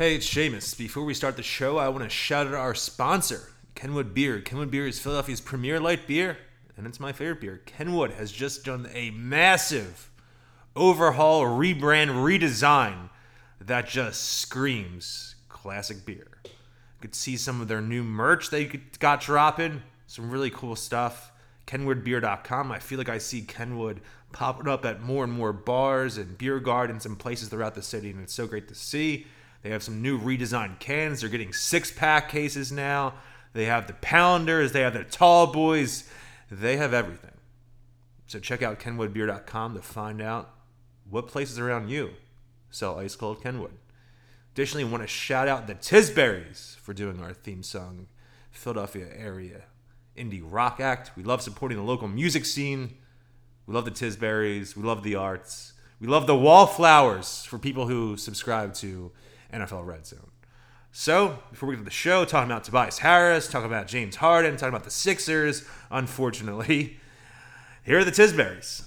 [0.00, 0.78] Hey, it's Shamus.
[0.78, 4.40] Before we start the show, I want to shout out our sponsor, Kenwood Beer.
[4.40, 6.38] Kenwood Beer is Philadelphia's premier light beer,
[6.74, 7.60] and it's my favorite beer.
[7.66, 10.10] Kenwood has just done a massive
[10.74, 13.10] overhaul, rebrand, redesign
[13.60, 16.28] that just screams classic beer.
[16.46, 16.50] You
[17.02, 21.30] could see some of their new merch they got dropping, some really cool stuff.
[21.66, 22.72] KenwoodBeer.com.
[22.72, 24.00] I feel like I see Kenwood
[24.32, 28.08] popping up at more and more bars and beer gardens and places throughout the city,
[28.08, 29.26] and it's so great to see.
[29.62, 31.20] They have some new redesigned cans.
[31.20, 33.14] They're getting six pack cases now.
[33.52, 34.72] They have the pounders.
[34.72, 36.08] They have the tall boys.
[36.50, 37.32] They have everything.
[38.26, 40.54] So check out kenwoodbeer.com to find out
[41.08, 42.10] what places around you
[42.70, 43.72] sell ice cold Kenwood.
[44.54, 48.06] Additionally, want to shout out the Tisburys for doing our theme song,
[48.50, 49.62] Philadelphia area
[50.16, 51.10] indie rock act.
[51.16, 52.96] We love supporting the local music scene.
[53.66, 54.76] We love the Tisburys.
[54.76, 55.72] We love the arts.
[56.00, 59.12] We love the wallflowers for people who subscribe to
[59.52, 60.30] NFL Red Zone.
[60.92, 64.56] So, before we get to the show, talking about Tobias Harris, talking about James Harden,
[64.56, 66.98] talking about the Sixers, unfortunately,
[67.84, 68.82] here are the Tisburys.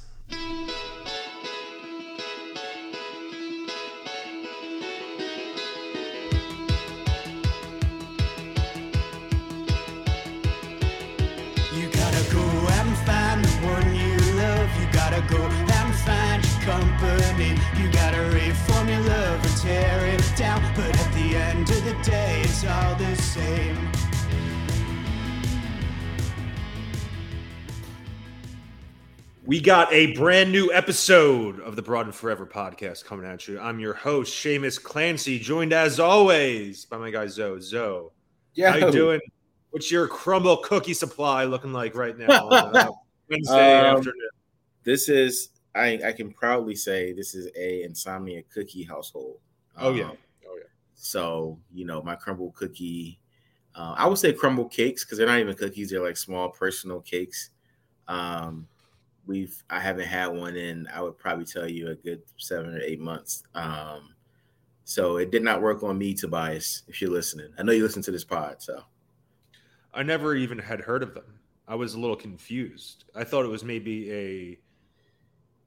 [29.46, 33.60] We got a brand new episode of the Broad and Forever podcast coming at you.
[33.60, 37.60] I'm your host, Shamus Clancy, joined as always by my guy Zo.
[37.60, 38.14] Zo,
[38.58, 39.20] how you doing?
[39.72, 42.28] What's your Crumbl cookie supply looking like right now?
[42.48, 42.88] uh,
[43.30, 44.30] Wednesday Um, afternoon.
[44.84, 49.40] This is I I can proudly say this is a insomnia cookie household.
[49.78, 50.64] Oh yeah, Um, oh yeah.
[50.96, 53.20] So you know my Crumbl cookie.
[53.76, 57.02] Uh, I would say crumble cakes because they're not even cookies; they're like small personal
[57.02, 57.50] cakes.
[58.08, 58.68] Um,
[59.26, 62.80] we've I haven't had one in I would probably tell you a good seven or
[62.82, 63.44] eight months.
[63.56, 64.14] Um,
[64.84, 66.84] so it did not work on me, Tobias.
[66.88, 68.62] If you're listening, I know you listen to this pod.
[68.62, 68.82] So
[69.94, 71.40] I never even had heard of them.
[71.68, 73.06] I was a little confused.
[73.16, 74.60] I thought it was maybe a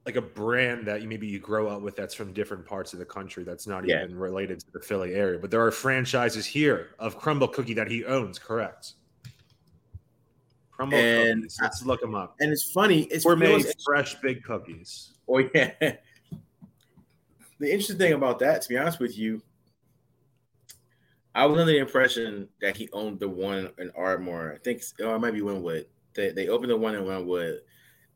[0.05, 2.99] like a brand that you maybe you grow up with that's from different parts of
[3.01, 4.05] the country that's not Yeah.
[4.05, 5.39] even related to the Philly area.
[5.39, 8.93] But there are franchises here of Crumbl Cookie that he owns, correct?
[10.79, 11.59] Crumbl And Cookies.
[11.61, 12.37] Let's look them up.
[12.41, 13.03] and it's funny.
[13.05, 15.13] It's We're you know made what's fresh big cookies.
[15.29, 15.73] Oh yeah.
[17.59, 19.41] The interesting thing about that, to be honest with you,
[21.35, 24.53] I was under the impression that he owned the one in Ardmore.
[24.55, 25.87] I think oh, it might be Wynnewood.
[26.15, 27.61] They they opened the one in Wynnewood,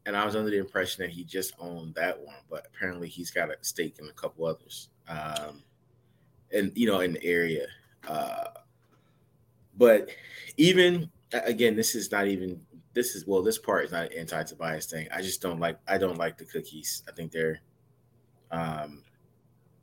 [0.05, 2.37] and I was under the impression that he just owned that one.
[2.51, 5.63] But apparently, he's got a stake in a couple others, um,
[6.53, 7.67] and you know, in the area.
[8.07, 8.45] Uh,
[9.77, 10.11] but
[10.59, 12.65] even again, this is not even
[12.95, 15.09] this is well, this part is not an anti-Tobias thing.
[15.13, 17.03] I just don't like I don't like the cookies.
[17.09, 17.61] I think they're
[18.51, 19.05] um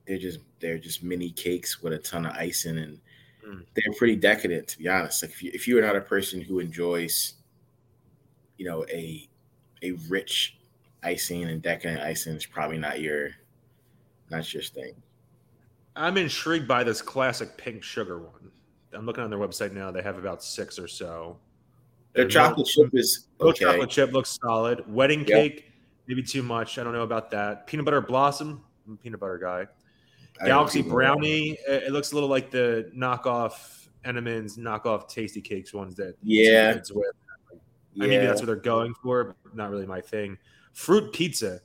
[0.08, 3.00] they're just they're just mini cakes with a ton of icing and
[3.46, 3.66] Mm.
[3.76, 5.22] they're pretty decadent to be honest.
[5.24, 7.36] Like if you if you are not a person who enjoys,
[8.58, 9.30] you know, a
[9.84, 10.58] a rich
[11.04, 13.30] icing and decadent icing, it's probably not your
[14.30, 15.02] not your thing.
[15.96, 18.52] I'm intrigued by this classic pink sugar one.
[18.94, 19.92] I'm looking on their website now.
[19.92, 21.38] They have about six or so.
[22.14, 23.66] Their chocolate no- chip is No okay.
[23.66, 24.84] chocolate chip looks solid.
[24.92, 25.28] Wedding Yep.
[25.28, 25.72] cake,
[26.08, 26.78] maybe too much.
[26.80, 27.68] I don't know about that.
[27.68, 28.64] Peanut butter blossom.
[28.88, 29.68] I'm a peanut butter guy.
[30.42, 31.58] I Galaxy brownie.
[31.68, 36.74] It it looks a little like the knockoff Entenmann's, knockoff Tastykakes ones that Yeah.
[36.74, 37.06] kids with.
[37.94, 38.04] Yeah.
[38.04, 40.38] I mean, maybe that's what they're going for, but not really my thing.
[40.74, 41.60] Fruit pizza.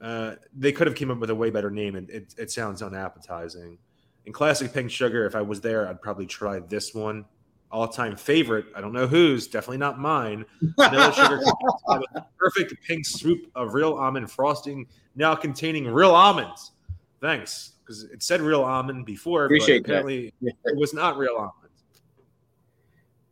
[0.00, 2.82] Uh, they could have came up with a way better name, and it, it sounds
[2.82, 3.78] unappetizing.
[4.26, 5.24] And classic pink sugar.
[5.24, 7.24] If I was there, I'd probably try this one.
[7.70, 8.66] All time favorite.
[8.76, 9.48] I don't know whose.
[9.48, 10.44] Definitely not mine.
[10.78, 14.86] Vanilla sugar cookies have a perfect pink swoop of real almond frosting,
[15.16, 16.72] now containing real almonds.
[17.20, 21.72] Thanks, because it said real almond before, Appreciate but apparently it was not real almond.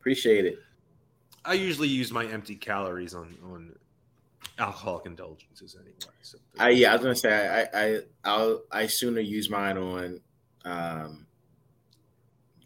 [0.01, 0.59] Appreciate it.
[1.45, 3.73] I usually use my empty calories on on
[4.59, 5.95] alcoholic indulgences anyway.
[6.23, 10.21] So I yeah, I was gonna say I I I'll I sooner use mine on
[10.65, 11.27] um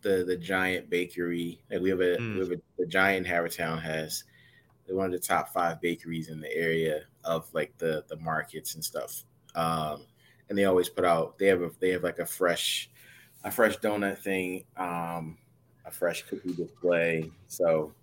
[0.03, 1.61] the the giant bakery.
[1.71, 2.35] Like we have a Mm.
[2.35, 4.25] we have a the giant Havertown has
[4.89, 8.85] one of the top five bakeries in the area of like the the markets and
[8.85, 9.25] stuff.
[9.55, 10.07] Um
[10.49, 12.91] and they always put out they have a they have like a fresh
[13.45, 15.39] a fresh donut thing, um,
[15.85, 17.31] a fresh cookie display.
[17.47, 17.95] So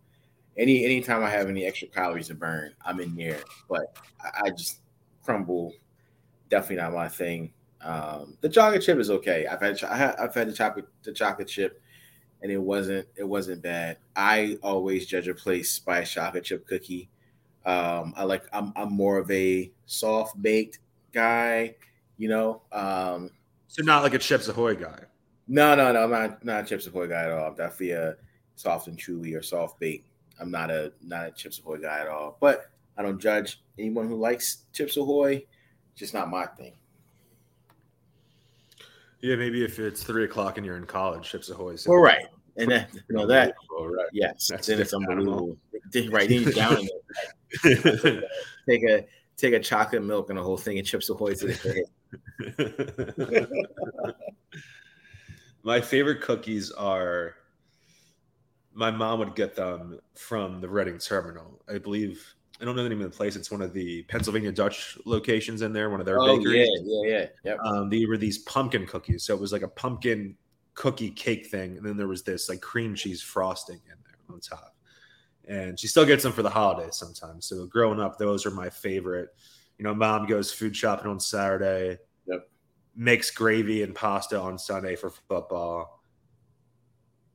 [0.57, 3.41] any anytime I have any extra calories to burn, I'm in there.
[3.69, 4.81] But I, I just
[5.25, 5.73] Crumbl,
[6.49, 7.53] definitely not my thing.
[7.85, 9.45] Um, the chocolate chip is okay.
[9.45, 11.81] I've had I have had the chocolate the chocolate chip,
[12.41, 13.97] and it wasn't it wasn't bad.
[14.15, 17.09] I always judge a place by a chocolate chip cookie.
[17.63, 20.79] Um, I like I'm I'm more of a soft baked
[21.13, 21.75] guy,
[22.17, 22.63] you know.
[22.71, 23.29] Um,
[23.67, 24.99] so not like a Chips Ahoy guy.
[25.47, 26.03] No, no, no.
[26.03, 27.49] I'm not not a Chips Ahoy guy at all.
[27.49, 28.15] I'm definitely a
[28.55, 30.09] soft and chewy or soft baked.
[30.39, 32.37] I'm not a not a Chips Ahoy guy at all.
[32.41, 35.45] But I don't judge anyone who likes Chips Ahoy.
[35.95, 36.73] Just not my thing.
[39.25, 41.77] Yeah, maybe if it's three o'clock and you're in college, Chips Ahoy.
[41.87, 42.27] Well, right,
[42.57, 43.55] and then you know that.
[43.71, 44.05] Oh, right.
[44.13, 45.57] Yes, That's then it's unbelievable.
[46.11, 46.53] Right, then you're
[47.63, 48.23] it.
[48.69, 49.03] Take a
[49.35, 51.87] take a chocolate milk and a whole thing of Chips Ahoy to the
[53.27, 53.47] head.
[55.63, 57.33] My favorite cookies are.
[58.75, 61.63] My mom would get them from the Reading Terminal.
[61.67, 63.35] I believe I don't know the name of the place.
[63.35, 65.89] It's one of the Pennsylvania Dutch locations in there.
[65.89, 66.69] One of their Oh bakeries.
[66.85, 67.25] yeah, yeah, yeah.
[67.43, 67.57] Yep.
[67.65, 69.23] um, they were these pumpkin cookies.
[69.23, 70.37] So it was like a pumpkin
[70.73, 74.39] cookie cake thing, and then there was this like cream cheese frosting in there on
[74.39, 74.73] top.
[75.47, 77.45] And she still gets them for the holidays sometimes.
[77.45, 79.29] So growing up, those are my favorite.
[79.77, 81.97] You know, mom goes food shopping on Saturday.
[82.25, 82.49] Yep.
[82.95, 86.01] Makes gravy and pasta on Sunday for football.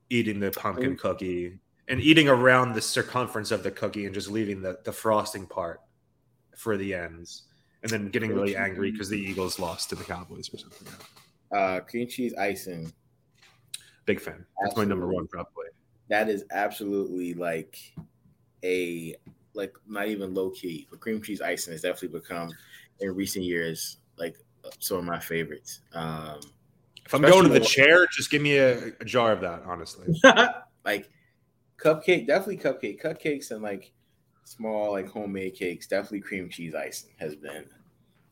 [0.09, 1.59] Eating the pumpkin cookie
[1.91, 5.81] and eating around the circumference of the cookie and just leaving the, the frosting part
[6.57, 7.43] for the ends
[7.83, 10.89] and then getting really angry because the Eagles lost to the Cowboys or something.
[11.53, 12.93] Uh, cream cheese icing.
[14.07, 14.47] Big fan.
[14.63, 15.67] That's my number one, probably.
[16.09, 17.77] That is absolutely like
[18.63, 19.17] a
[19.55, 22.51] like not even low key, but cream cheese icing has definitely become
[23.01, 24.37] in recent years like
[24.79, 25.81] some of my favorites.
[25.93, 26.41] Um,
[27.05, 29.63] If I'm going to the chair, just give me a, a jar of that.
[29.67, 30.15] Honestly,
[30.85, 31.09] like
[31.83, 33.93] cupcake, definitely cupcake, cupcakes, and like
[34.45, 35.87] small like homemade cakes.
[35.87, 37.67] Definitely cream cheese icing has been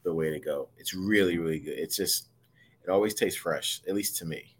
[0.05, 0.69] the way to go.
[0.79, 1.79] It's really really good.
[1.79, 2.29] It's just
[2.85, 4.57] it always tastes fresh, at least to me.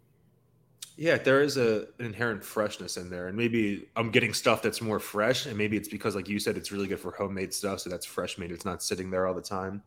[0.97, 4.81] yeah, there is a, an inherent freshness in there, and maybe I'm getting stuff that's
[4.81, 7.79] more fresh, and maybe it's because, like you said, it's really good for homemade stuff,
[7.79, 8.51] so that's fresh made.
[8.51, 9.81] It's not sitting there all the time.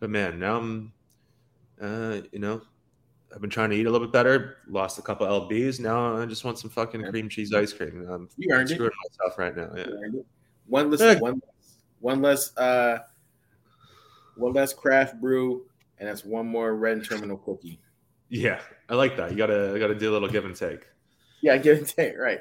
[0.00, 0.92] But man, now I'm,
[1.80, 2.62] uh, you know,
[3.34, 4.56] I've been trying to eat a little bit better.
[4.68, 5.78] Lost a couple lbs.
[5.80, 8.06] Now I just want some fucking cream cheese ice cream.
[8.10, 8.80] I'm You earned it.
[8.80, 9.70] myself right now.
[9.76, 10.20] Yeah.
[10.66, 11.18] One less, Yeah.
[11.20, 11.40] one,
[12.00, 13.00] one less, uh,
[14.36, 15.66] one less craft brew,
[15.98, 17.80] and that's one more Reading Terminal cookie.
[18.28, 19.32] Yeah, I like that.
[19.32, 20.86] You gotta gotta do a little give and take.
[21.40, 22.40] Yeah, give and take, right?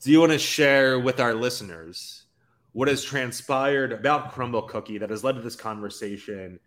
[0.00, 2.24] Do you want to share with our listeners
[2.72, 6.58] what has transpired about Crumbl Cookie that has led to this conversation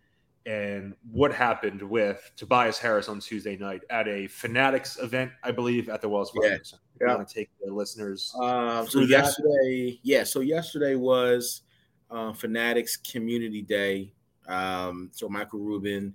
[0.46, 5.88] and what happened with Tobias Harris on Tuesday night at a Fanatics event, I believe,
[5.88, 6.82] at the Wells Fargo Yeah, Center?
[7.00, 7.14] You yeah.
[7.16, 8.32] want to take the listeners?
[8.40, 11.62] Um, so yesterday, yeah, so yesterday was
[12.10, 14.12] uh, Fanatics Community Day.
[14.46, 16.14] Um, so Michael Rubin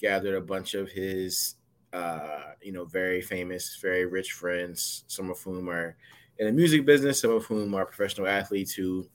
[0.00, 1.56] gathered a bunch of his,
[1.92, 5.96] uh, you know, very famous, very rich friends, some of whom are
[6.38, 9.08] in the music business, some of whom are professional athletes who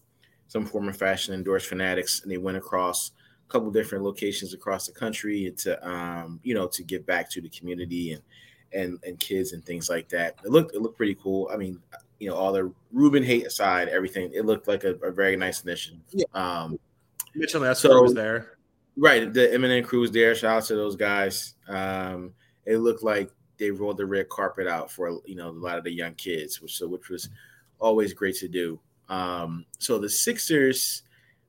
[0.47, 3.11] some form of fashion endorsed Fanatics, and they went across
[3.47, 7.41] a couple different locations across the country to, um, you know, to give back to
[7.41, 8.21] the community and
[8.73, 10.35] and and kids and things like that.
[10.43, 11.49] It looked it looked pretty cool.
[11.53, 11.79] I mean,
[12.19, 15.63] you know, all the Rubin hate aside, everything it looked like a, a very nice
[15.63, 15.99] initiative.
[16.33, 16.77] Um,
[17.35, 18.57] Mitchell Esper so- was there.
[18.97, 20.35] right, the Eminent crew was there.
[20.35, 21.53] Shout out to those guys.
[21.67, 22.33] Um,
[22.65, 25.83] it looked like they rolled the red carpet out for you know a lot of
[25.83, 27.29] the young kids, which so which was
[27.79, 28.79] always great to do.
[29.09, 31.03] Um, so the Sixers,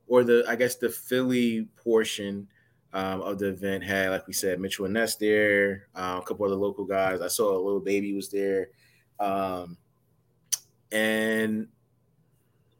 [0.09, 2.49] or the I guess the Philly portion
[2.93, 6.47] um, of the event had, like we said, Mitchell and Ness there, uh, a couple
[6.47, 7.21] other local guys.
[7.21, 8.71] I saw a Lil Baby was there,
[9.21, 9.77] um,
[10.91, 11.69] and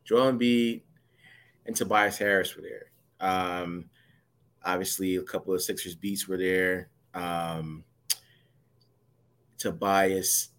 [0.05, 0.83] Joel Embiid
[1.67, 2.87] and Tobias Harris were there.
[3.21, 3.91] Um,
[4.65, 6.89] obviously, a couple of Sixers beats were there.
[7.15, 7.85] Um,
[9.59, 10.51] Tobias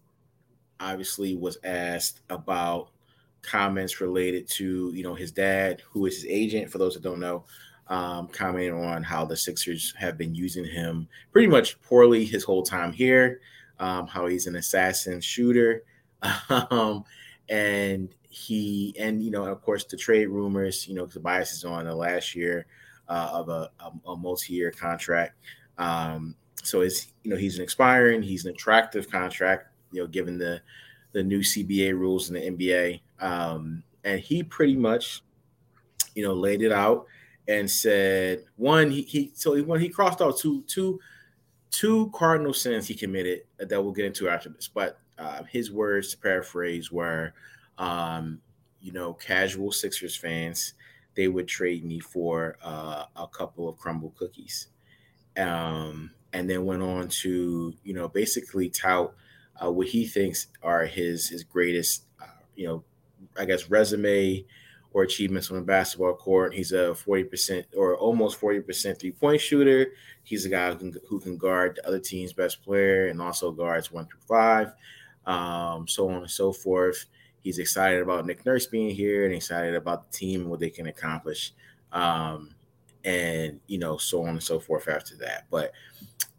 [0.78, 2.90] obviously was asked about
[3.42, 6.70] comments related to you know his dad, who is his agent.
[6.70, 7.44] For those that don't know,
[7.88, 12.62] um, commenting on how the Sixers have been using him pretty much poorly his whole
[12.62, 13.40] time here.
[13.78, 15.84] Um, how he's an assassin shooter,
[16.50, 17.04] um,
[17.48, 20.86] and he and you know of course the trade rumors.
[20.86, 22.66] You know Tobias is on the last year
[23.08, 25.34] uh, of a, a, a multi-year contract.
[25.78, 29.68] Um, so it's you know he's an expiring, he's an attractive contract.
[29.92, 30.62] You know, given the
[31.12, 35.22] the new CBA rules in the NBA, um, and he pretty much
[36.14, 37.06] you know laid it out
[37.48, 40.98] and said one he, he so he when he crossed out two two
[41.70, 46.10] two cardinal sins he committed that we'll get into after this, but uh, his words
[46.10, 47.32] to paraphrase were,
[47.78, 48.40] um,
[48.80, 50.74] you know, casual Sixers fans
[51.14, 54.68] they would trade me for uh, a couple of Crumbl cookies.
[55.36, 59.14] um, and then went on to you know basically tout
[59.62, 62.84] uh, what he thinks are his his greatest uh, you know
[63.38, 64.44] I guess resume
[64.92, 66.54] or achievements on the basketball court.
[66.54, 69.92] He's a 40% or almost 40% three point shooter.
[70.24, 73.52] He's a guy who can, who can guard the other team's best player and also
[73.52, 74.72] guards one through five,
[75.26, 77.06] um, so on and so forth.
[77.40, 80.70] He's excited about Nick Nurse being here and excited about the team and what they
[80.70, 81.52] can accomplish.
[81.92, 82.54] Um,
[83.04, 85.46] and, you know, so on and so forth after that.
[85.50, 85.72] But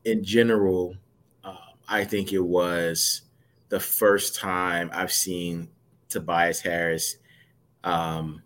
[0.06, 0.96] in general,
[1.44, 1.58] um,
[1.88, 3.22] I think it was
[3.70, 5.70] the first time I've seen
[6.12, 7.18] Tobias Harris
[7.84, 8.42] um,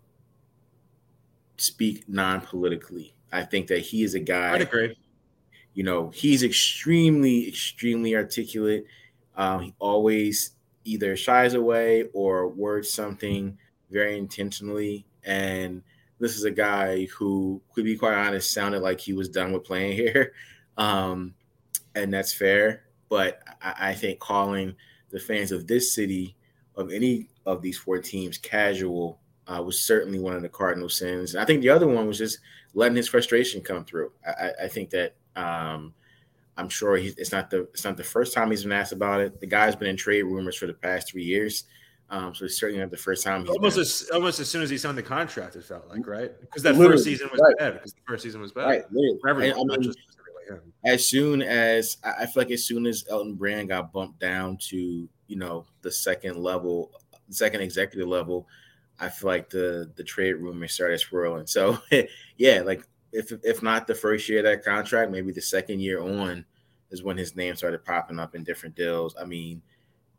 [1.56, 3.14] speak non-politically.
[3.32, 4.54] I think that he is a guy.
[4.54, 4.96] I'd agree.
[5.74, 8.86] You know, he's extremely, extremely articulate.
[9.36, 10.52] Um, he always
[10.84, 13.58] either shies away or words something
[13.90, 15.04] very intentionally.
[15.24, 15.82] And
[16.18, 19.64] this is a guy who, to be quite honest, sounded like he was done with
[19.64, 20.32] playing here.
[20.78, 21.32] Um,
[21.94, 22.82] and that's fair.
[23.08, 24.74] But I, I think calling
[25.08, 26.35] the fans of this city,
[26.76, 31.34] of any of these four teams, casual uh, was certainly one of the cardinal sins.
[31.34, 32.38] And I think the other one was just
[32.74, 34.12] letting his frustration come through.
[34.26, 35.94] I, I think that um,
[36.56, 39.20] I'm sure he, it's not the it's not the first time he's been asked about
[39.20, 39.40] it.
[39.40, 41.64] The guy's been in trade rumors for the past three years,
[42.10, 43.48] um, so it's certainly not the first time.
[43.48, 46.62] almost as almost as soon as he signed the contract, it felt like right because
[46.62, 47.58] that literally, first season was right.
[47.58, 47.72] bad.
[47.74, 48.66] Because the first season was bad.
[48.66, 49.52] Right, literally.
[49.52, 49.92] I mean,
[50.84, 55.08] as soon as I feel like as soon as Elton Brand got bumped down to
[55.28, 56.90] you know the second level,
[57.30, 58.46] second executive level,
[58.98, 61.46] I feel like the the trade rumors started swirling.
[61.46, 61.78] So
[62.36, 66.00] yeah, like if if not the first year of that contract, maybe the second year
[66.00, 66.44] on
[66.90, 69.16] is when his name started popping up in different deals.
[69.20, 69.62] I mean,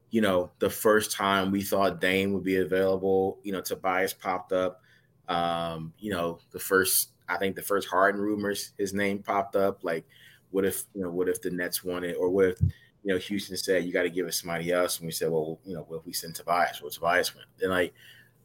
[0.10, 4.52] you know, the first time we thought Dame would be available, you know, Tobias popped
[4.52, 4.82] up.
[5.28, 9.84] Um, you know, the first I think the first Harden rumors, his name popped up.
[9.84, 10.06] Like,
[10.52, 12.60] what if you know, what if the Nets wanted, or what if
[13.04, 15.60] you know Houston said you got to give us somebody else, and we said, well,
[15.66, 16.82] you know, what if we send Tobias?
[16.82, 17.48] Well, Tobias went.
[17.62, 17.94] And like,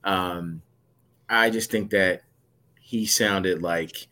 [0.04, 0.62] um,
[1.28, 2.22] I just think that
[2.80, 4.08] he sounded like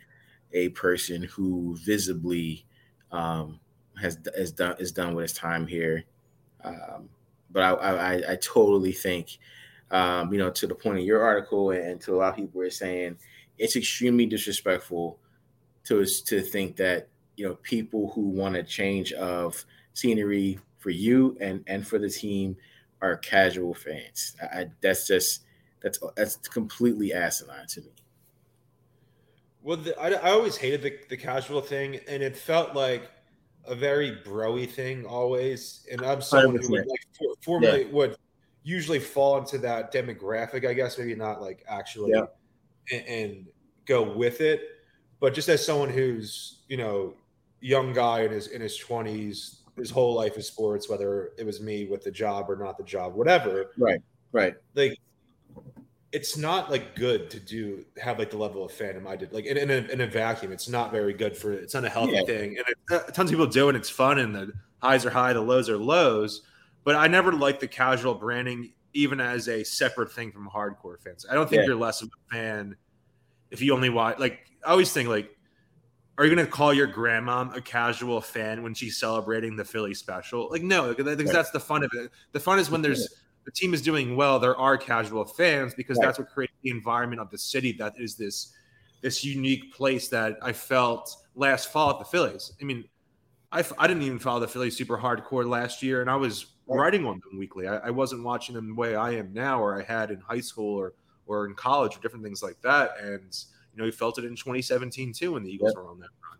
[0.53, 2.65] a person who visibly
[3.13, 3.61] um,
[4.01, 6.05] has done is done with his time here.
[6.65, 7.09] Um,
[7.51, 9.39] but I, I, I totally think,
[9.91, 12.61] um, you know, to the point of your article and to a lot of people
[12.61, 13.17] are saying
[13.59, 15.19] it's extremely disrespectful
[15.85, 19.65] to us to think that you know people who want a change of
[20.01, 22.57] scenery for you and and for the team
[23.03, 24.37] are casual fans.
[24.43, 25.45] I, that's just
[25.83, 27.93] that's that's completely asinine to me.
[29.63, 33.11] Well, the, I, I always hated the, the casual thing, and it felt like
[33.67, 35.87] a very broy thing always.
[35.91, 37.93] And I'm someone who would like for, formerly yeah.
[37.93, 38.17] would
[38.63, 42.27] usually fall into that demographic, I guess, maybe not like actually yeah.
[42.91, 43.47] and, and
[43.87, 44.63] go with it,
[45.21, 47.15] but just as someone who's you know
[47.61, 51.61] young guy in his in his twenties, his whole life is sports, whether it was
[51.61, 53.71] me with the job or not the job, whatever.
[53.79, 54.01] Right.
[54.33, 54.55] Right.
[54.75, 54.99] Like
[56.13, 59.33] it's not like good to do have like the level of fandom I did.
[59.33, 61.53] Like in, in, a, in a vacuum, it's not very good for.
[61.53, 62.25] It's not a healthy yeah.
[62.25, 65.11] thing, and it, uh, tons of people do, and it's fun, and the highs are
[65.11, 66.43] high, the lows are lows.
[66.83, 71.27] But I never liked the casual branding, even as a separate thing from hardcore fans.
[71.31, 71.67] I don't think yeah.
[71.67, 72.77] you're less of a fan
[73.51, 74.19] if you only watch.
[74.19, 75.37] Like I always think, like,
[76.21, 79.95] are you going to call your grandma a casual fan when she's celebrating the Philly
[79.95, 80.51] special?
[80.51, 81.27] Like, no, because right.
[81.27, 82.11] that's the fun of it.
[82.33, 85.97] The fun is when there's the team is doing well, there are casual fans because
[85.97, 86.05] right.
[86.05, 88.53] that's what creates the environment of the city that is this
[89.01, 92.53] this unique place that I felt last fall at the Phillies.
[92.61, 92.85] I mean,
[93.51, 97.07] I, I didn't even follow the Phillies super hardcore last year, and I was writing
[97.07, 97.67] on them weekly.
[97.67, 100.41] I, I, wasn't watching them the way I am now, or I had in high
[100.41, 100.93] school or
[101.27, 102.91] or in college, or different things like that.
[103.01, 103.35] And
[103.73, 106.39] you know, he felt it in 2017 too when the Eagles were on that run.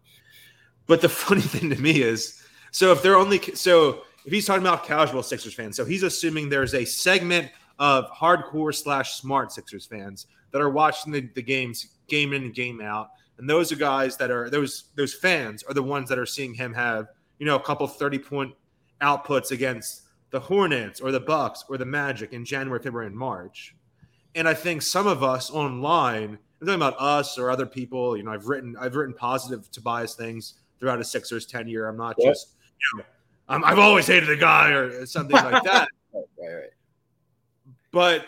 [0.87, 4.63] But the funny thing to me is, so if they're only so if he's talking
[4.63, 9.87] about casual Sixers fans, so he's assuming there's a segment of hardcore slash smart Sixers
[9.87, 13.11] fans that are watching the, the games game in and game out.
[13.39, 16.53] And those are guys that are those those fans are the ones that are seeing
[16.53, 17.09] him have,
[17.39, 18.55] you know, a couple 30 point
[19.01, 23.75] outputs against the Hornets or the Bucks or the Magic in January, February, and March.
[24.35, 28.23] And I think some of us online, I'm talking about us or other people, you
[28.23, 31.89] know, I've written I've written positive Tobias things throughout a Sixers tenure.
[31.89, 32.33] I'm not yep.
[32.33, 32.57] just,
[32.95, 33.05] you know,
[33.49, 35.89] i have always hated the guy or something like that.
[36.13, 36.71] right, right.
[37.93, 38.27] But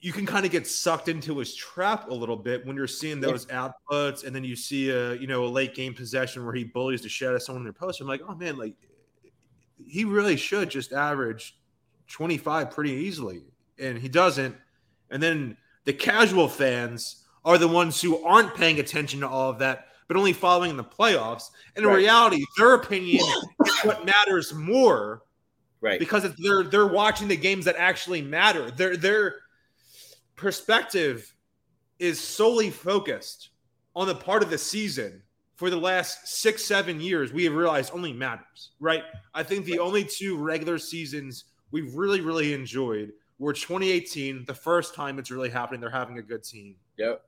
[0.00, 3.20] you can kind of get sucked into his trap a little bit when you're seeing
[3.20, 3.68] those yeah.
[3.90, 7.02] outputs, and then you see a you know a late game possession where he bullies
[7.02, 8.00] the shit out of someone in their post.
[8.00, 8.74] I'm like, oh man, like
[9.86, 11.56] he really should just average
[12.08, 13.42] 25 pretty easily,
[13.78, 14.56] and he doesn't.
[15.10, 19.58] And then the casual fans are the ones who aren't paying attention to all of
[19.58, 21.50] that but only following in the playoffs.
[21.76, 21.98] And in Right.
[21.98, 23.24] reality, their opinion
[23.64, 25.22] is what matters more
[25.80, 26.00] Right.
[26.00, 28.72] because it's, they're they're watching the games that actually matter.
[28.72, 29.36] Their their
[30.36, 31.32] perspective
[31.98, 33.50] is solely focused
[33.94, 35.22] on the part of the season
[35.54, 38.70] for the last six seven years we have realized only matters.
[38.80, 39.04] Right.
[39.34, 44.94] I think the only two regular seasons we've really really enjoyed were 2018, the first
[44.94, 45.80] time it's really happening.
[45.80, 46.74] They're having a good team.
[46.98, 47.22] Yep.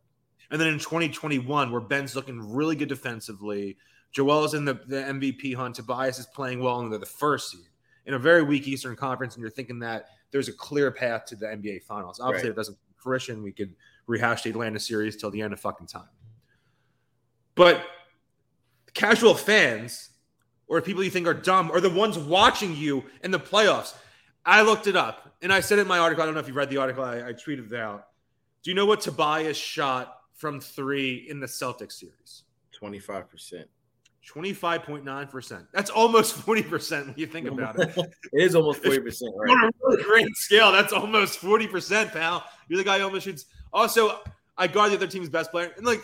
[0.50, 3.76] And then in 2021, where Ben's looking really good defensively,
[4.10, 7.50] Joel is in the, the MVP hunt, Tobias is playing well, and they're the first
[7.50, 7.66] seed
[8.04, 9.34] in a very weak Eastern Conference.
[9.34, 12.20] And you're thinking that there's a clear path to the NBA Finals.
[12.20, 12.54] Obviously, Right.
[12.54, 13.42] it doesn't come to fruition.
[13.42, 13.74] We could
[14.06, 16.08] rehash the Atlanta series till the end of fucking time.
[17.54, 17.84] But
[18.94, 20.10] casual fans
[20.66, 23.94] or people you think are dumb are the ones watching you in the playoffs.
[24.44, 26.22] I looked it up and I said in my article.
[26.22, 27.04] I don't know if you read the article.
[27.04, 28.08] I, I tweeted it out.
[28.62, 32.42] Do you know what Tobias shot from three in the Celtics series?
[32.72, 33.68] Twenty five percent.
[34.32, 35.66] 25.9%.
[35.72, 37.92] That's almost 40% when you think about it.
[38.32, 39.50] It is almost forty percent, right?
[39.50, 42.44] On a really great scale, that's almost 40%, pal.
[42.68, 43.46] You're the guy who almost shoots.
[43.72, 44.20] Also,
[44.56, 45.72] I guard the other team's best player.
[45.76, 46.00] And like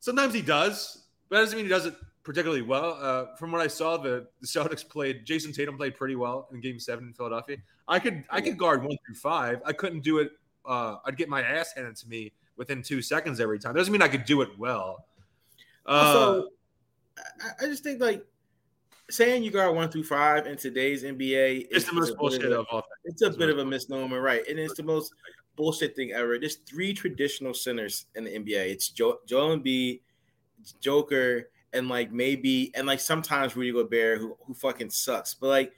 [0.00, 1.94] sometimes he does, but that doesn't mean he does it
[2.24, 2.98] particularly well.
[3.00, 6.60] Uh, from what I saw, the, the Celtics played Jayson Tatum played pretty well in
[6.60, 7.56] game seven in Philadelphia.
[7.88, 9.62] I could I could guard one through five.
[9.64, 10.32] I couldn't do it.
[10.64, 13.74] Uh, I'd get my ass handed to me within two seconds every time.
[13.74, 15.04] Doesn't mean I could do it well.
[15.86, 16.48] Uh, Also,
[17.18, 18.24] I, I just think like
[19.10, 22.52] saying you got one through five in today's NBA it's the most a bit bullshit
[22.52, 22.84] of all.
[23.04, 24.42] It's a bit of a misnomer, right?
[24.48, 25.12] And it's the most
[25.56, 26.38] bullshit thing ever.
[26.38, 28.70] There's three traditional centers in the NBA.
[28.70, 30.00] It's Joe, Joel Embiid,
[30.80, 35.34] Joker, and like maybe and like sometimes Rudy Gobert, who who fucking sucks.
[35.34, 35.72] But like,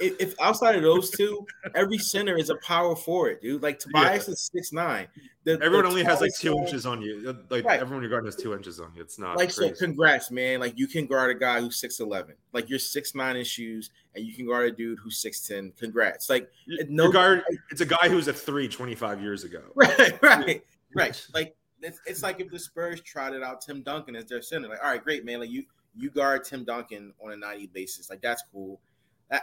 [0.00, 3.62] if, if outside of those two, every center is a power forward, dude.
[3.62, 5.08] Like Tobias is six nine.
[5.46, 7.24] Everyone only has like two inches on you.
[7.28, 7.80] Uh, like Right.
[7.80, 9.00] everyone you're guarding has two inches on you.
[9.02, 10.60] It's not Like so, congrats, man.
[10.60, 12.34] Like you can guard a guy who's six eleven.
[12.52, 15.72] Like you're six nine in shoes, and you can guard a dude who's six ten.
[15.78, 16.28] Congrats.
[16.28, 19.62] Like You- no- guard, it's a guy who was a three 25 years ago.
[19.74, 20.62] Right, right,
[20.94, 21.26] right.
[21.34, 24.68] Like it's, it's like if the Spurs trotted out Tim Duncan as their center.
[24.68, 25.40] Like, all right, great, man.
[25.40, 25.64] Like you
[25.96, 28.10] you guard Tim Duncan on a 90 basis.
[28.10, 28.80] Like that's cool.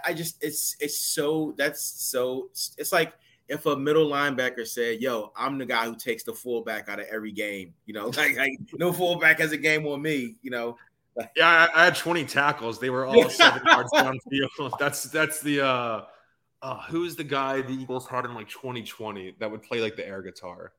[0.05, 3.13] I, just it's it's so that's so it's like
[3.47, 7.05] if a middle linebacker said, "Yo, I'm the guy who takes the fullback out of
[7.07, 10.77] every game," you know, like, like no fullback has a game on me, you know.
[11.35, 12.79] Yeah, I, I had 20 tackles.
[12.79, 14.77] They were all seven yards downfield.
[14.79, 16.01] That's that's the uh,
[16.61, 20.07] uh who's the guy the Eagles had in like 2020 that would play like the
[20.07, 20.73] air guitar?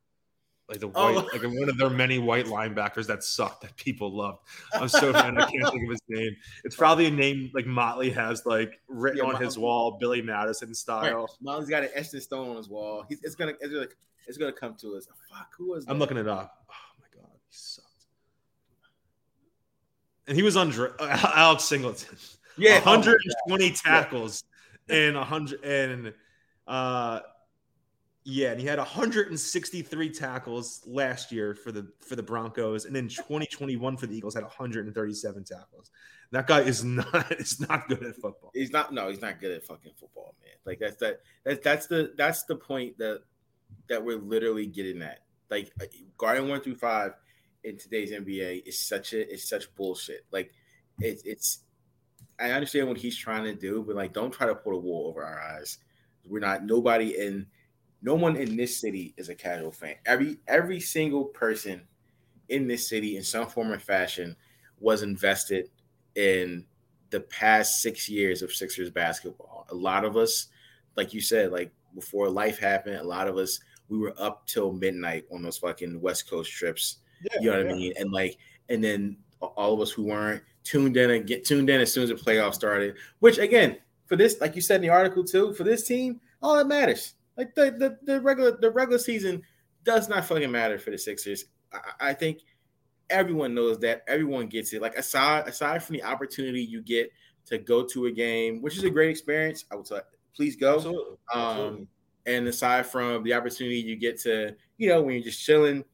[0.69, 1.13] Like the Oh.
[1.15, 4.41] white, like one of their many white linebackers that sucked that people loved.
[4.75, 6.35] I'm so mad I can't think of his name.
[6.65, 10.69] It's probably a name like Motley has like written Yeah, on his wall, Billy Madison
[10.71, 10.77] Right.
[10.77, 11.29] style.
[11.41, 13.05] Molly's got an etched in stone on his wall.
[13.09, 13.87] He's, it's gonna it's gonna
[14.27, 15.07] it's gonna come to us.
[15.31, 15.85] Fuck, who was?
[15.87, 16.67] I'm looking it up.
[16.69, 17.87] Oh my god, he sucked.
[20.27, 22.17] And he was on Dra- uh, Alex Singleton.
[22.59, 24.43] Yeah, oh my 120 tackles
[24.89, 26.13] and 100 and
[26.67, 27.21] uh
[28.29, 33.07] yeah, and he had 163 tackles last year for the for the Broncos, and then
[33.07, 35.93] 2021 for the Eagles had 137 tackles.
[36.33, 38.51] That guy is not is not good at football.
[38.53, 38.93] He's not.
[38.93, 40.55] No, he's not good at fucking football, man.
[40.65, 41.21] Like that's that.
[41.45, 43.21] That's that's the that's the point that
[43.89, 45.21] that we're literally getting at.
[45.49, 45.85] Like uh,
[46.19, 47.13] guarding one through five
[47.63, 50.27] in today's NBA is such a it's such bullshit.
[50.33, 50.51] Like
[50.99, 51.61] it's it's.
[52.41, 55.07] I understand what he's trying to do, but like, don't try to put a wall
[55.07, 55.79] over our eyes.
[56.25, 56.65] We're not.
[56.65, 57.47] Nobody in.
[58.03, 59.97] No one in this city is a casual fan.
[60.05, 61.83] Every every single person
[62.49, 64.37] in this city, in some form or fashion,
[64.79, 65.71] was invested
[66.15, 66.65] in
[67.11, 69.67] the past six years of Sixers basketball.
[69.71, 70.49] A lot of us,
[70.97, 74.73] like you said, like before life happened, a lot of us we were up till
[74.73, 76.99] midnight on those fucking West Coast trips.
[77.41, 77.93] you know what I mean?
[77.99, 78.37] And like,
[78.69, 82.03] and then all of us who weren't tuned in and get tuned in as soon
[82.03, 82.97] as the playoffs started.
[83.21, 86.57] Which again, for this, like you said in the article too, for this team, all
[86.57, 87.15] that matters.
[87.37, 89.43] Like the the, the regular the regular season
[89.85, 91.47] does not fucking matter for the Sixers.
[91.73, 92.41] I, I think
[93.11, 94.03] everyone knows that.
[94.09, 94.83] Everyone gets it.
[94.83, 97.11] Like aside aside from the opportunity you get
[97.47, 100.01] to go to a game, which is a great experience, I would say,
[100.35, 100.77] please go.
[100.77, 101.17] Absolutely.
[101.33, 101.89] Um,
[102.27, 105.85] and aside from the opportunity you get to, you know, when you're just chilling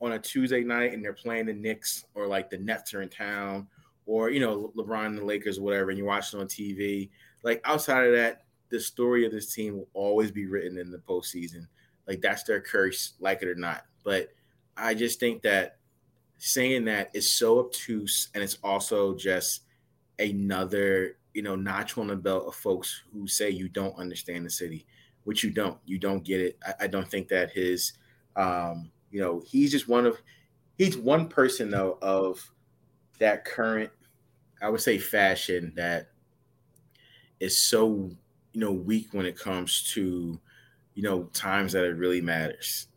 [0.00, 3.08] on a Tuesday night and they're playing the Knicks or like the Nets are in
[3.08, 3.66] town,
[4.06, 7.10] or you know, LeBron and the Lakers, or whatever, and you're watching on TV.
[7.42, 10.98] Like outside of that, the story of this team will always be written in the
[10.98, 11.66] postseason.
[12.06, 13.84] Like that's their curse, like it or not.
[14.04, 14.28] But
[14.76, 15.78] I just think that
[16.38, 19.62] saying that is so obtuse, and it's also just
[20.18, 24.50] another, you know, notch on the belt of folks who say you don't understand the
[24.50, 24.86] city
[25.28, 25.76] which you don't.
[25.84, 26.58] You don't get it.
[26.66, 27.92] I, I don't think that his,
[28.34, 30.16] um, you know, he's just one of,
[30.78, 32.50] he's one person though of
[33.18, 33.90] that current,
[34.62, 36.08] I would say, fashion that
[37.40, 38.10] is so
[38.58, 40.40] you know weak when it comes to
[40.94, 42.88] you know times that it really matters.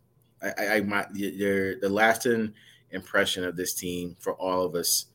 [0.42, 2.52] I, I, I my the lasting
[2.90, 5.06] impression of this team for all of us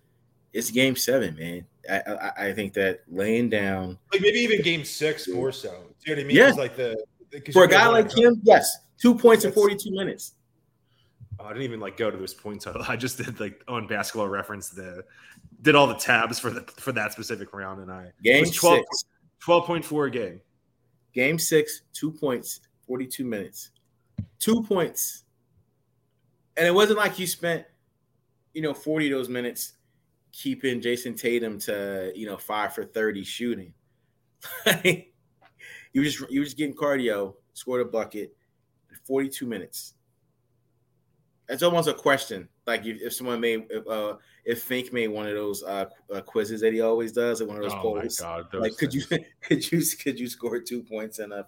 [0.53, 1.65] is Game Seven, man.
[1.89, 5.69] I, I, I think that laying down, like maybe even Game Six more so.
[5.69, 6.38] Do you know what I mean?
[6.38, 6.51] Yeah.
[6.51, 9.51] Like the, the 'cause for a guy wanna like go- him, yes, two points in
[9.51, 10.36] 42 minutes.
[11.41, 12.83] Oh, I didn't even like go to this point total.
[12.88, 15.03] I just did like on basketball reference the
[15.62, 18.77] did all the tabs for the for that specific round, and I Game was 12
[18.77, 19.05] six,
[19.45, 20.41] 12.4 a game.
[21.13, 23.71] game six, two points, 42 minutes.
[24.39, 25.23] Two points.
[26.56, 27.65] And it wasn't like you spent,
[28.54, 29.73] you know, 40 of those minutes
[30.32, 33.73] keeping Jayson Tatum to, you know, five for 30 shooting.
[34.84, 38.36] you just you were just getting cardio, scored a bucket,
[39.06, 39.93] 42 minutes.
[41.47, 42.50] That's almost a question.
[42.67, 46.21] Like if, if someone made if uh if Fink made one of those uh, uh
[46.21, 48.21] quizzes that he always does, like one of those polls.
[48.21, 48.60] Oh god!
[48.62, 49.01] Like, could you
[49.41, 51.45] could you could you score two points in a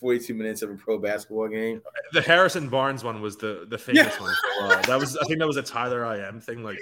[0.00, 1.82] 42 minutes of a pro basketball game?
[2.12, 4.34] The Harrison Barnes one was the the famous one.
[4.58, 4.82] For a while.
[4.84, 6.64] That was I think that was a Tyler I am thing.
[6.64, 6.78] Like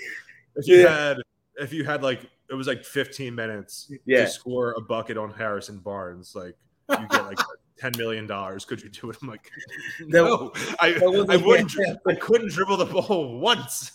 [0.57, 1.09] if you Yeah.
[1.09, 1.17] had
[1.57, 4.25] if you had like it was like 15 minutes Yeah.
[4.25, 6.57] to score a bucket on Harrison Barnes, like
[6.91, 7.39] you get like
[7.81, 8.65] 10 million dollars.
[8.65, 9.17] Could you do it?
[9.23, 9.51] I'm like,
[10.01, 11.75] no, I that I wouldn't.
[11.79, 11.95] yeah.
[12.07, 13.93] I couldn't dribble the ball once.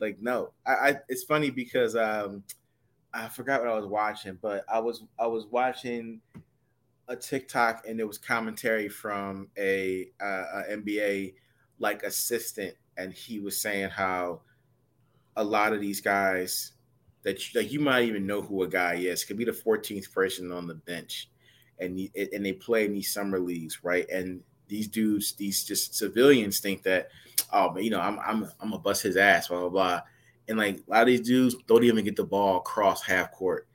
[0.00, 0.52] Like, no.
[0.66, 2.42] I, I it's funny because um
[3.12, 6.20] I forgot what I was watching, but I was I was watching
[7.08, 11.34] a TikTok and there was commentary from a, uh, a NBA
[11.78, 14.40] like assistant, and he was saying how
[15.36, 16.72] a lot of these guys
[17.22, 20.12] that you, like you might even know who a guy is could be the 14th
[20.12, 21.30] person on the bench,
[21.78, 24.08] and and they play in these summer leagues, right?
[24.08, 27.08] And these dudes, these just civilians think that,
[27.52, 30.00] oh, but you know, I'm I'm I'm gonna bust his ass, blah blah blah,
[30.48, 33.66] and like a lot of these dudes don't even get the ball across half court.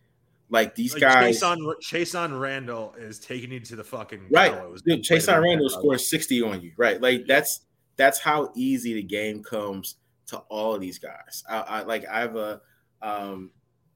[0.50, 4.54] Like these Like guys, Chase on Chasson Randle is taking you to the fucking Right.
[4.86, 5.38] Dude, Chase Right.
[5.38, 7.02] Randle scores 60 on you, right?
[7.02, 7.62] Like that's
[7.96, 9.96] that's how easy the game comes
[10.28, 11.44] to all of these guys.
[11.50, 12.62] I, I like I have a
[13.02, 13.52] um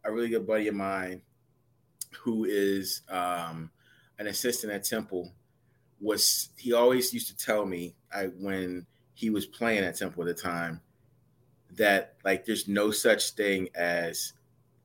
[0.05, 1.21] a really good buddy of mine
[2.19, 3.69] who is um
[4.19, 5.31] an assistant at Temple
[6.01, 10.35] was he always used to tell me I when he was playing at Temple at
[10.35, 10.81] the time
[11.75, 14.33] that like there's no such thing as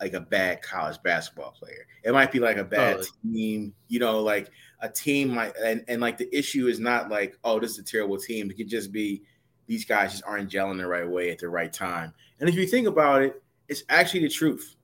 [0.01, 1.87] like a bad college basketball player.
[2.05, 3.05] It might be like a bad Oh.
[3.23, 7.37] team, you know, like a team might and, and like the issue is not like,
[7.45, 8.51] oh, this is a terrible team.
[8.51, 9.23] It could just be
[9.67, 12.13] these guys just aren't gelling the right way at the right time.
[12.41, 14.75] And if you think about it, it's actually the truth.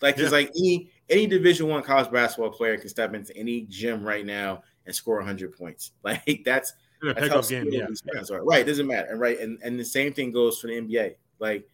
[0.00, 0.38] Like it's Yeah.
[0.38, 4.62] like any any division one college basketball player can step into any gym right now
[4.86, 5.92] and score 100 points.
[6.02, 7.86] Like that's that's how game, yeah.
[7.86, 8.42] these guys are.
[8.44, 9.08] Right, doesn't matter.
[9.10, 11.16] And right, and, and the same thing goes for the NBA.
[11.38, 11.68] Like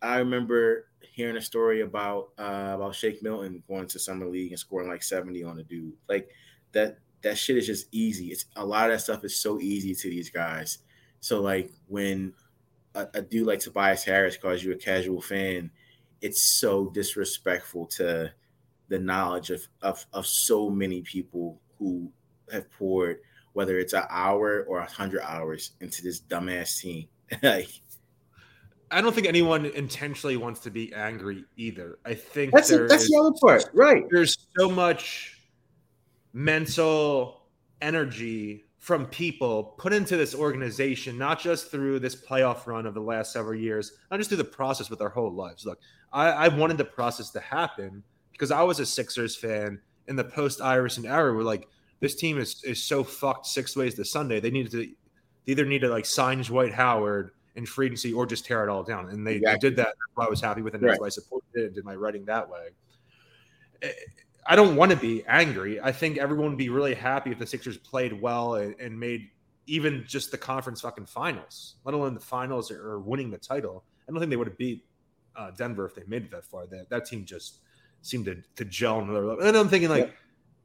[0.00, 4.58] I remember hearing a story about uh about Shake Milton going to summer league and
[4.58, 5.94] scoring like 70 on a dude.
[6.08, 6.28] Like
[6.72, 8.26] that that shit is just easy.
[8.26, 10.78] It's a lot of that stuff is so easy to these guys.
[11.20, 12.34] So like when
[12.94, 15.70] a, a dude like Tobias Harris calls you a casual fan,
[16.20, 18.32] it's so disrespectful to
[18.88, 22.10] the knowledge of of, of so many people who
[22.52, 23.18] have poured
[23.54, 27.06] whether it's an hour or a hundred hours into this dumbass team.
[27.42, 27.68] like
[28.90, 31.98] I don't think anyone intentionally wants to be angry either.
[32.04, 34.04] I think that's there it, that's is- the other part, right?
[34.10, 35.40] there's so much
[36.32, 37.46] mental
[37.80, 43.00] energy from people put into this organization, not just through this playoff run of the
[43.00, 45.64] last several years, not just through the process with our whole lives.
[45.64, 45.78] Look,
[46.14, 50.24] I, I wanted the process to happen because I was a Sixers fan in the
[50.24, 51.34] post Iverson era.
[51.34, 51.68] We're like,
[52.00, 54.40] this team is is so fucked six ways to Sunday.
[54.40, 58.26] They needed to they either need to like sign Dwight Howard in free agency or
[58.26, 59.10] just tear it all down.
[59.10, 59.86] And they, they did that.
[59.86, 60.80] That's why I was happy with it.
[60.80, 61.00] That's Right.
[61.00, 62.68] why I supported it and did my writing that way.
[63.82, 63.92] Eh,
[64.46, 65.80] I don't want to be angry.
[65.80, 69.30] I think everyone would be really happy if the Sixers played well and, and made
[69.66, 73.84] even just the conference fucking finals, let alone the finals or, or winning the title.
[74.06, 74.84] I don't think they would have beat
[75.36, 76.66] uh, Denver if they made it that far.
[76.66, 77.60] That that team just
[78.02, 79.46] seemed to, to gel another level.
[79.46, 80.14] And I'm thinking like,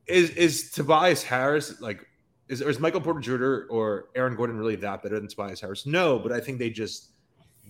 [0.07, 2.05] is is Tobias Harris like
[2.49, 3.71] is, is Michael Porter Jr.
[3.71, 5.85] or Aaron Gordon really that better than Tobias Harris?
[5.85, 7.11] No, but I think they just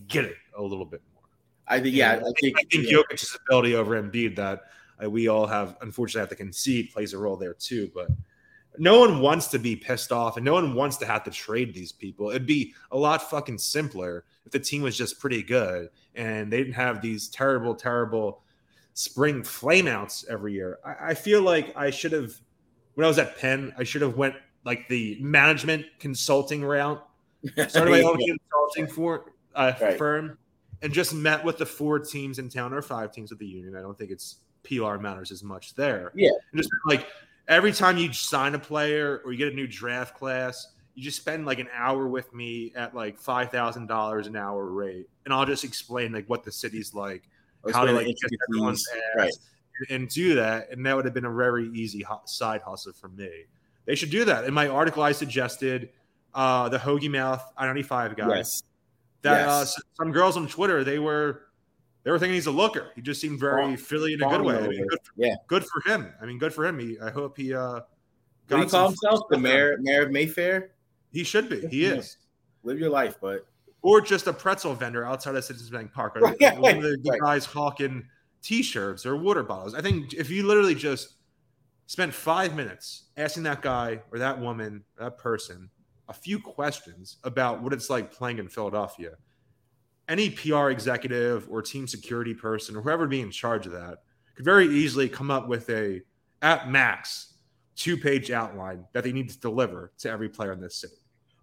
[0.07, 1.23] get it a little bit more.
[1.67, 2.97] I think yeah, And I think, I think yeah.
[2.97, 4.61] Jokic's ability over Embiid that
[5.03, 7.91] uh, we all have unfortunately have to concede plays a role there too.
[7.93, 8.07] But
[8.77, 11.73] no one wants to be pissed off and no one wants to have to trade
[11.73, 12.29] these people.
[12.29, 16.57] It'd be a lot fucking simpler if the team was just pretty good and they
[16.59, 18.41] didn't have these terrible, terrible
[18.93, 20.79] spring flameouts every year.
[20.85, 22.33] I, I feel like I should have
[22.95, 27.05] when I was at Penn, I should have went like the management consulting route
[27.69, 29.97] started my own consulting for uh, Right.
[29.97, 30.37] firm
[30.81, 33.75] and just met with the four teams in town or five teams of the union.
[33.75, 36.11] I don't think it's PR matters as much there.
[36.13, 36.29] Yeah.
[36.51, 37.07] And just like
[37.49, 41.17] every time you sign a player or you get a new draft class, you just
[41.17, 45.33] spend like an hour with me at like five thousand dollars an hour rate, and
[45.33, 47.23] I'll just explain like what the city's like,
[47.63, 48.07] Let's how to like
[48.49, 49.31] everyone's ass, Right.
[49.89, 53.07] and do that, and that would have been a very easy hu- side hustle for
[53.09, 53.29] me.
[53.85, 54.43] They should do that.
[54.45, 55.89] In my article, I suggested
[56.33, 58.29] uh, the Hoagie Mouth I ninety five guys.
[58.35, 58.63] Yes.
[59.23, 59.75] That uh, Yes.
[59.77, 61.43] s- some girls on Twitter they were
[62.09, 62.89] they were thinking he's a looker.
[62.95, 64.57] He just seemed very Philly in a good way.
[64.57, 65.35] I mean, good, Yeah.
[65.45, 66.11] good for him.
[66.19, 66.79] I mean, good for him.
[66.79, 67.81] He, I hope he uh,
[68.47, 69.19] do you call himself?
[69.29, 70.71] The mayor, mayor of Mayfair.
[71.11, 71.67] He should be.
[71.67, 72.17] He is.
[72.63, 73.45] Live your life, but
[73.83, 76.15] Or just a pretzel vendor outside of Citizens Bank Park.
[76.19, 77.21] Or Right, one of the, right.
[77.21, 78.07] guys hawking
[78.41, 79.75] T-shirts or water bottles.
[79.75, 81.17] I think if you literally just
[81.85, 85.69] spent five minutes asking that guy or that woman, that person,
[86.07, 89.11] a few questions about what it's like playing in Philadelphia,
[90.09, 93.99] any PR executive or team security person or whoever would be in charge of that
[94.35, 96.01] could very easily come up with a
[96.41, 97.35] at max
[97.75, 100.95] two page outline that they need to deliver to every player in this city.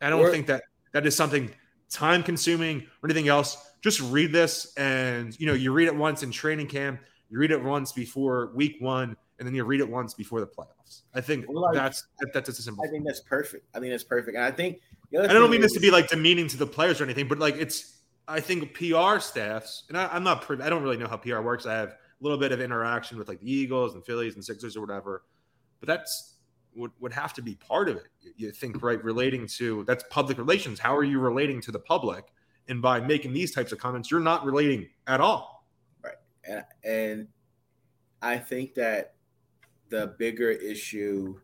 [0.03, 1.51] I don't Or- think that that is something
[1.89, 3.57] time consuming or anything else.
[3.81, 7.01] Just read this and you know you read it once in training camp,
[7.31, 10.47] you read it once before week one, and then you read it once before the
[10.47, 11.03] playoffs.
[11.15, 12.85] I think like- that's that, that's just a simple.
[12.85, 13.67] I think that's perfect.
[13.75, 14.37] I think that's perfect.
[14.37, 14.81] And I think
[15.17, 17.55] I don't mean this to be like demeaning to the players or anything, but like
[17.57, 17.96] it's
[18.29, 21.67] I think PR staffs, and I, I'm not I don't really know how PR works.
[21.67, 24.77] I have a little bit of interaction with like the Eagles and Phillies and Sixers
[24.77, 25.23] or whatever,
[25.81, 26.35] but that's
[26.75, 28.09] would, would have to be part of it.
[28.21, 28.87] You, you think mm-hmm.
[28.87, 30.79] right relating to that's public relations.
[30.79, 32.25] How are you relating to the public?
[32.69, 35.67] And by making these types of comments, you're not relating at all.
[36.03, 36.17] Right.
[36.45, 37.29] and and
[38.23, 39.15] I think that
[39.89, 41.39] the bigger issue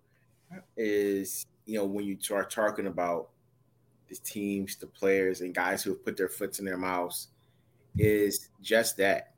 [0.76, 3.30] is you know when you start talking about
[4.12, 7.28] the teams, the players, and guys who have put their foots in their mouths
[7.96, 9.34] is just that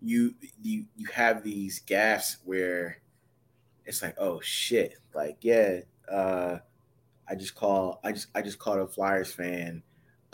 [0.00, 3.00] you you you have these gaps where
[3.86, 5.78] it's like oh shit like yeah
[6.12, 6.58] uh
[7.26, 9.82] I just call I just I just called a Flyers fan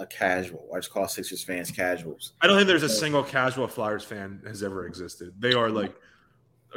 [0.00, 3.68] a casual I just call Sixers fans casuals I don't think there's a single casual
[3.68, 5.32] Flyers fan has ever existed.
[5.38, 5.94] They are like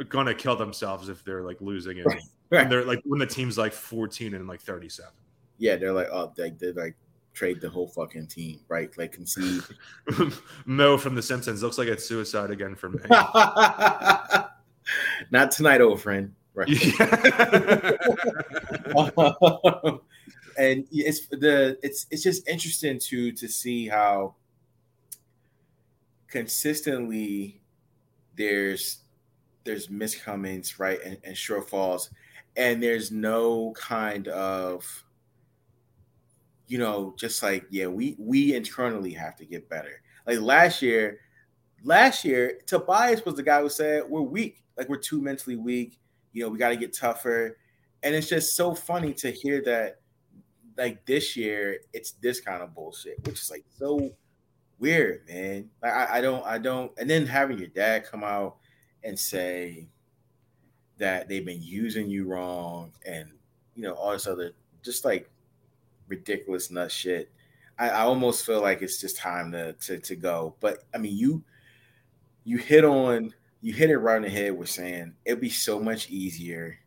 [0.08, 2.06] gonna kill themselves if they're like losing it.
[2.50, 2.60] Right.
[2.60, 5.10] When they're like when the team's like 14 and like 37.
[5.58, 6.96] Yeah, they're like, oh, they they like
[7.32, 8.96] trade the whole fucking team, right?
[8.96, 9.62] Like concede.
[10.64, 13.00] Moe from The Simpsons looks like it's suicide again for me.
[15.30, 16.34] Not tonight, old friend.
[16.54, 16.68] Right.
[18.94, 20.00] Um,
[20.56, 24.36] and it's the it's it's just interesting to to see how
[26.28, 27.60] consistently
[28.36, 28.98] there's
[29.64, 32.10] there's miscomings, right, and, and shortfalls,
[32.56, 35.03] and there's no kind of
[36.74, 40.02] you know just like yeah we we internally have to get better.
[40.26, 41.20] Like last year
[41.84, 44.64] last year tobias was the guy who said we're weak.
[44.76, 46.00] Like we're too mentally weak.
[46.32, 47.58] You know we got to get tougher.
[48.02, 50.00] And it's just so funny to hear that
[50.76, 54.10] like this year it's this kind of bullshit which is like so
[54.80, 55.70] weird man.
[55.80, 58.56] Like I, I don't i don't and then having your dad come out
[59.04, 59.86] and say
[60.98, 63.30] that they've been using you wrong and
[63.76, 65.30] you know all this other just like
[66.08, 67.30] ridiculous nut shit.
[67.78, 70.54] I, I almost feel like it's just time to, to to go.
[70.60, 71.42] But i mean you
[72.44, 75.80] you hit on you hit it right on the head with saying it'd be so
[75.80, 76.78] much easier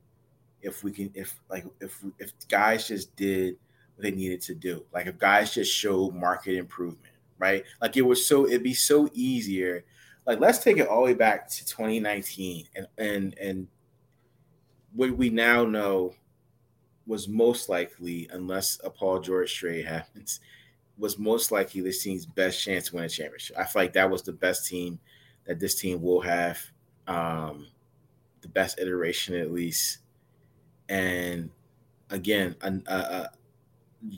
[0.61, 3.57] if we can if like if if guys just did
[3.95, 4.85] what they needed to do.
[4.93, 7.63] Like if guys just showed market improvement right?
[7.81, 9.85] Like it was so it'd be so easier.
[10.25, 13.67] Like let's take it all the way back to 2019 and and and
[14.93, 16.13] what we now know
[17.07, 20.39] was most likely unless a paul george trade happens
[20.97, 24.09] was most likely this team's best chance to win a championship i feel like that
[24.09, 24.99] was the best team
[25.47, 26.59] that this team will have
[27.07, 27.67] um,
[28.41, 29.99] the best iteration at least.
[30.89, 31.49] And
[32.09, 33.27] again, uh, uh,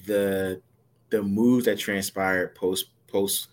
[0.06, 0.62] the
[1.10, 3.48] the moves that transpired post post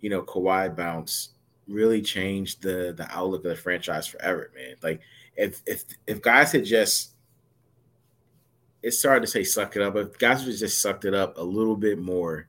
[0.00, 1.30] you know Kawhi bounce
[1.66, 4.76] really changed the the outlook of the franchise forever, man.
[4.82, 5.00] Like
[5.36, 7.14] if if if guys had just
[8.82, 11.14] it's started to say suck it up, but if guys would have just sucked it
[11.14, 12.48] up a little bit more,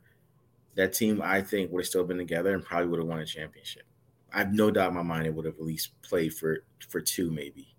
[0.76, 3.26] that team I think would have still been together and probably would have won a
[3.26, 3.84] championship.
[4.32, 7.02] I have no doubt in my mind it would have at least played for for
[7.02, 7.76] two maybe,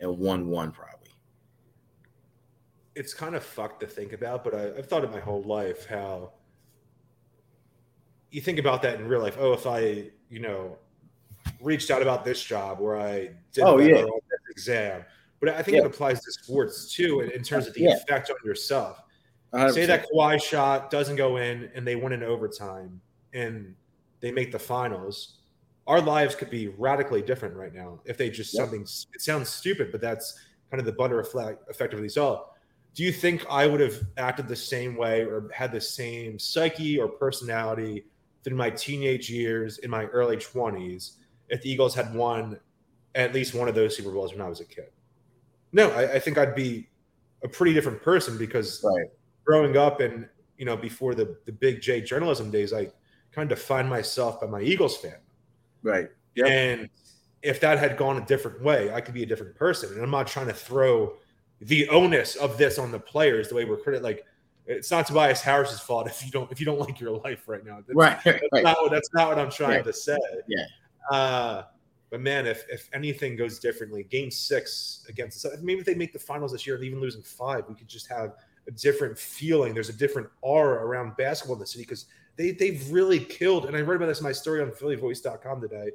[0.00, 0.92] and won one probably.
[2.96, 5.86] it's kind of fucked to think about, but I, I've thought it my whole life
[5.86, 6.32] how
[8.30, 9.36] you think about that in real life.
[9.38, 10.78] Oh, if I, you know,
[11.60, 14.02] reached out about this job where I did Oh, yeah.
[14.50, 15.04] exam,
[15.40, 15.82] but I think Yeah.
[15.84, 17.96] it applies to sports too, in, in terms of the Yeah.
[17.96, 19.02] effect on yourself.
[19.52, 19.74] 100%.
[19.74, 23.00] Say that Kawhi shot doesn't go in and they win in overtime.
[23.32, 23.74] and
[24.20, 25.40] they make the finals,
[25.86, 28.62] our lives could be radically different right now if they just Yep.
[28.62, 28.82] something.
[29.14, 32.56] It sounds stupid, but that's kind of the butterfly effect of these all.
[32.94, 36.98] Do you think I would have acted the same way or had the same psyche
[36.98, 38.06] or personality
[38.42, 41.18] through my teenage years in my early 20s
[41.50, 42.58] if the Eagles had won
[43.14, 44.88] at least one of those Super Bowls when I was a kid?
[45.72, 46.88] No, I, I think I'd be
[47.44, 49.06] a pretty different person because Right.
[49.44, 52.88] growing up and you know before the the big J journalism days, I
[53.32, 55.18] kind of defined myself by my Eagles fan.
[55.82, 56.08] Right.
[56.34, 56.46] Yep.
[56.48, 56.88] And
[57.42, 59.92] if that had gone a different way, I could be a different person.
[59.92, 61.16] And I'm not trying to throw
[61.60, 64.24] the onus of this on the players the way we're credit Like
[64.66, 67.64] it's not Tobias Harris's fault if you don't if you don't like your life right
[67.64, 67.76] now.
[67.86, 68.18] That's, Right.
[68.24, 68.64] that's Right.
[68.64, 69.84] not what that's not what I'm trying Right.
[69.84, 70.18] to say.
[70.48, 70.64] Yeah.
[71.10, 71.62] Uh,
[72.10, 76.12] but man, if if anything goes differently, Game Six against us, maybe if they make
[76.12, 78.34] the finals this year and even losing five, we could just have
[78.68, 79.74] a different feeling.
[79.74, 83.66] There's a different aura around basketball in the city because they they've really killed.
[83.66, 85.90] And I read about this in my story on PhillyVoice.com today.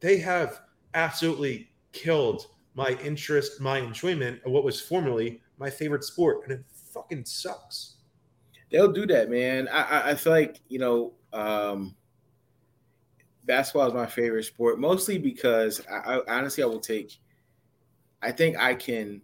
[0.00, 0.60] They have
[0.92, 6.64] absolutely killed my interest, my enjoyment of what was formerly my favorite sport, and it
[6.92, 7.94] fucking sucks.
[8.70, 9.68] They'll do that, man.
[9.68, 11.94] I, I, I feel like you know, um,
[13.44, 17.18] basketball is my favorite sport, mostly because I, I honestly I will take.
[18.22, 19.20] I think I can,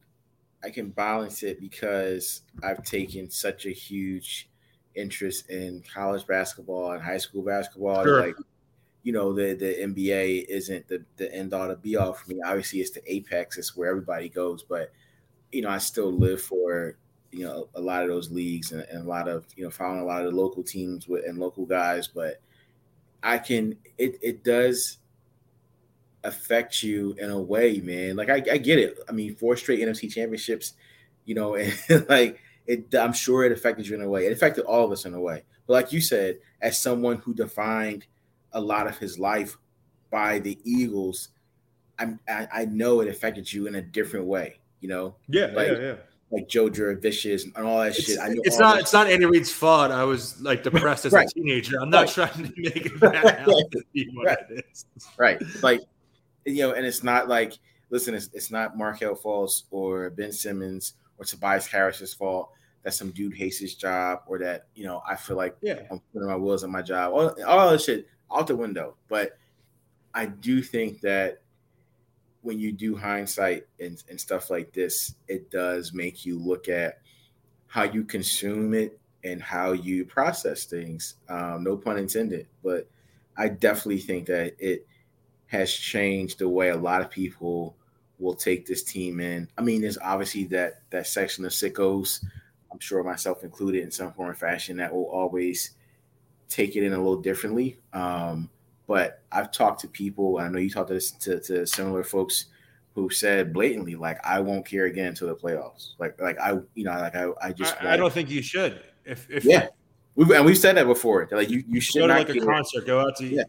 [0.62, 4.50] I can balance it because I've taken such a huge
[4.94, 8.02] interest in college basketball and high school basketball.
[8.04, 8.26] Sure.
[8.26, 8.37] Like,
[9.02, 12.40] you know, the the NBA isn't the the end all to be all for me.
[12.44, 13.56] Obviously, it's the apex.
[13.56, 14.92] It's where everybody goes, but
[15.52, 16.96] you know, I still live for
[17.33, 20.00] you know a lot of those leagues and, and a lot of you know following
[20.00, 22.40] a lot of the local teams with and local guys but
[23.22, 24.98] i can it it does
[26.24, 28.16] affect you in a way man.
[28.16, 28.98] Like i, I get it.
[29.09, 30.74] I mean four straight nfc championships
[31.24, 31.74] you know and
[32.09, 34.26] like it i'm sure it affected you in a way.
[34.26, 35.44] It affected all of us in a way.
[35.66, 38.06] But like you said as someone who defined
[38.52, 39.56] a lot of his life
[40.11, 41.28] by the eagles
[41.98, 45.14] i'm i, I know it affected you in a different way you know?
[45.28, 45.94] Yeah, Like- yeah, yeah.
[46.33, 48.19] Like Joe Vicious and all that It's, shit.
[48.21, 48.75] I know it's not.
[48.75, 49.90] that It's not Andy Reid's fault.
[49.90, 51.27] I was like depressed as Right.
[51.29, 51.81] a teenager.
[51.81, 52.31] I'm not Right.
[52.31, 54.85] trying to make it bad out to be what Right.
[55.19, 55.81] right like
[56.45, 57.55] you know and it's not like
[57.90, 62.51] listen it's, it's not Markelle Fultz or Ben Simmons or Tobias Harris's fault
[62.85, 65.81] that some dude hates his job or that you know I feel like Yeah.
[65.90, 69.37] I'm putting my wheels on my job all, all that shit out the window but
[70.14, 71.40] I do think that
[72.42, 77.00] when you do hindsight and, and stuff like this it does make you look at
[77.66, 82.88] how you consume it and how you process things um, no pun intended but
[83.37, 84.87] I definitely think that it
[85.46, 87.74] has changed the way a lot of people
[88.18, 89.48] will take this team in.
[89.57, 92.22] I mean, there's obviously that that section of sickos,
[92.70, 95.72] I'm sure myself included in some form or fashion, that will always
[96.48, 97.79] take it in a little differently.
[97.92, 98.50] Um,
[98.90, 102.46] but I've talked to people, and I know you talked to, to to similar folks
[102.96, 105.90] who said blatantly, like, I won't care again until the playoffs.
[106.00, 108.83] Like, like I, you know, like I, I just, I, I don't think you should.
[109.05, 109.68] If if yeah.
[110.16, 111.24] We've, and we've said that before.
[111.31, 113.44] that, Like, you, you should go to like a concert, go out to Yeah.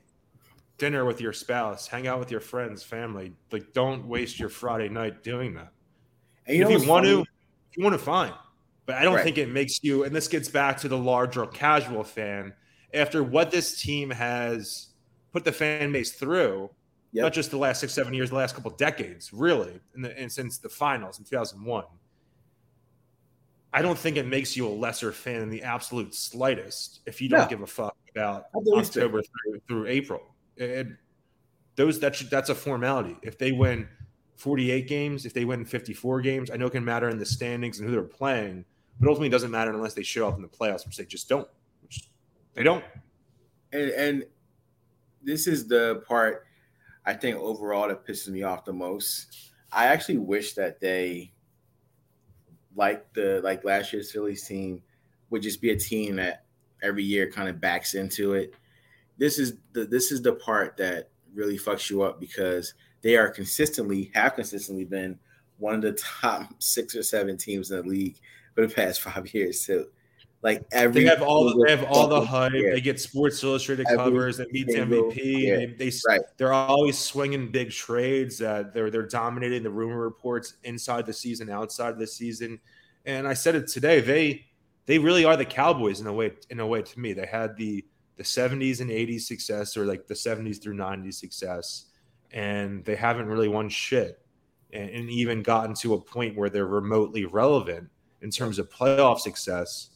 [0.77, 3.34] dinner with your spouse, hang out with your friends, family.
[3.51, 5.71] Like, don't waste your Friday night doing that.
[6.45, 7.15] And you if you want funny?
[7.15, 8.34] to, if you want to, fine.
[8.86, 9.23] But I don't Right.
[9.23, 10.04] think it makes you.
[10.04, 12.54] And this gets back to the larger casual fan.
[12.93, 14.90] After what this team has
[15.32, 16.70] put the fan base through,
[17.13, 17.24] Yep.
[17.24, 20.32] not just the last six, seven years, the last couple decades, really, and, the, and
[20.32, 21.84] since the finals in 2001.
[23.74, 27.30] I don't think it makes you a lesser fan in the absolute slightest if you
[27.30, 27.48] don't No.
[27.48, 29.04] give a fuck about Not the least bit.
[29.04, 30.22] October through, through April.
[30.58, 30.88] It,
[31.76, 33.17] those that should, that's a formality.
[33.24, 33.88] If they win
[34.36, 37.80] 48 games, if they win 54 games, I know it can matter in the standings
[37.80, 38.65] and who they're playing,
[39.00, 41.30] but ultimately it doesn't matter unless they show up in the playoffs, which they just
[41.30, 41.48] don't.
[41.82, 42.10] Which
[42.54, 42.84] they don't.
[43.72, 44.26] and and
[45.23, 46.45] this is the part
[47.05, 49.51] I think overall that pisses me off the most.
[49.71, 51.31] I actually wish that they
[52.75, 54.81] like the like last year's Phillies team
[55.29, 56.45] would just be a team that
[56.84, 58.53] every year kind of backs into it.
[59.17, 63.29] This is the this is the part that really fucks you up because they are
[63.29, 65.17] consistently have consistently been
[65.58, 68.17] one of the top six or seven teams in the league
[68.54, 69.87] for the past five years too.
[70.44, 72.54] Like every They have all they have all the hype.
[72.54, 72.73] year.
[72.73, 74.37] They get Sports Illustrated Every covers.
[74.37, 75.15] They meet the MVP.
[75.23, 75.58] year.
[75.58, 76.21] They, they Right.
[76.37, 78.42] they're always swinging big trades.
[78.42, 82.60] Uh, they're they're dominating the rumor reports inside the season, outside of the season.
[83.06, 84.02] And I said it today.
[84.02, 84.46] They
[84.87, 86.31] they really are the Cowboys in a way.
[86.50, 87.85] In a way, to me, they had the
[88.17, 91.85] the 70s and 80s success, or like the 70s through 90s success,
[92.31, 94.19] and they haven't really won shit,
[94.73, 97.89] and, and even gotten to a point where they're remotely relevant
[98.21, 99.89] in terms of playoff success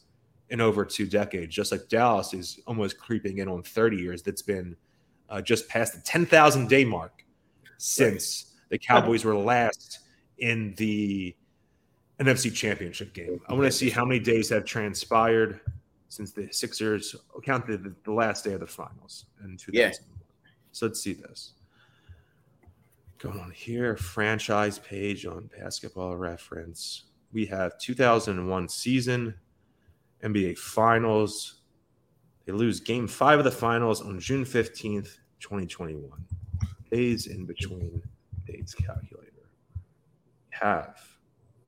[0.50, 4.22] in over two decades, just like Dallas is almost creeping in on 30 years.
[4.22, 4.76] That's been
[5.28, 7.24] uh, just past the 10,000 day mark
[7.78, 10.00] since the Cowboys were last
[10.38, 11.34] in the
[12.20, 13.40] NFC Championship game.
[13.48, 15.60] I want to see how many days have transpired
[16.08, 19.74] since the Sixers counted the, the last day of the finals in 2000.
[19.74, 19.92] Yeah.
[20.72, 21.52] So let's see this.
[23.18, 27.04] Going on here, franchise page on basketball reference.
[27.32, 29.34] We have 2001 season,
[30.22, 31.60] NBA Finals.
[32.44, 36.10] They lose game five of the finals on June 15th, 2021.
[36.90, 38.02] Days in between
[38.46, 39.50] dates calculator.
[40.50, 41.00] Have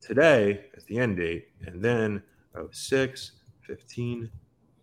[0.00, 2.22] today as the end date, and then
[2.70, 3.32] 06,
[3.62, 4.30] 15,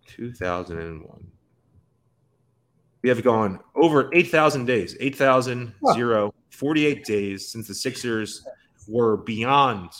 [0.08, 1.28] 2001.
[3.02, 8.46] We have gone over 8,000 days, 8,000, zero, 48 days since the Sixers
[8.88, 9.92] were beyond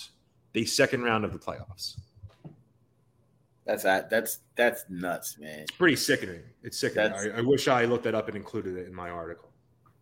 [0.54, 2.00] the second round of the playoffs.
[3.66, 4.10] That's that.
[4.10, 5.62] That's that's nuts, man.
[5.62, 6.42] It's pretty sickening.
[6.62, 7.14] It's sickening.
[7.14, 9.50] I, I wish I looked that up and included it in my article.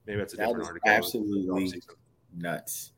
[0.05, 0.89] Maybe that's a That different article.
[0.89, 1.81] absolutely
[2.35, 2.91] nuts.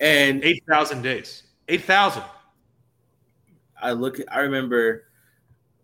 [0.00, 1.42] And 8,000 days.
[1.68, 2.22] 8,000.
[3.82, 4.18] I look.
[4.30, 5.04] I remember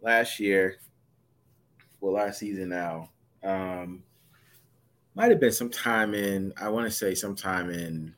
[0.00, 0.78] last year,
[2.00, 3.10] well, last season now.
[3.44, 4.02] Um,
[5.14, 6.54] might have been sometime in.
[6.58, 8.14] I want to say sometime in.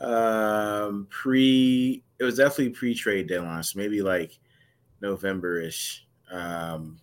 [0.00, 2.02] Um, pre.
[2.18, 4.38] It was definitely pre-trade deadline, so maybe like
[5.00, 6.06] November-ish.
[6.30, 6.98] Um,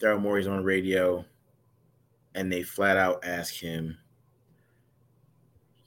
[0.00, 1.24] Daryl Morey's on radio,
[2.34, 3.98] and they flat out ask him,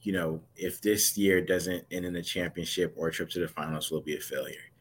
[0.01, 3.47] you know, if this year doesn't end in a championship or a trip to the
[3.47, 4.71] finals, will be a failure.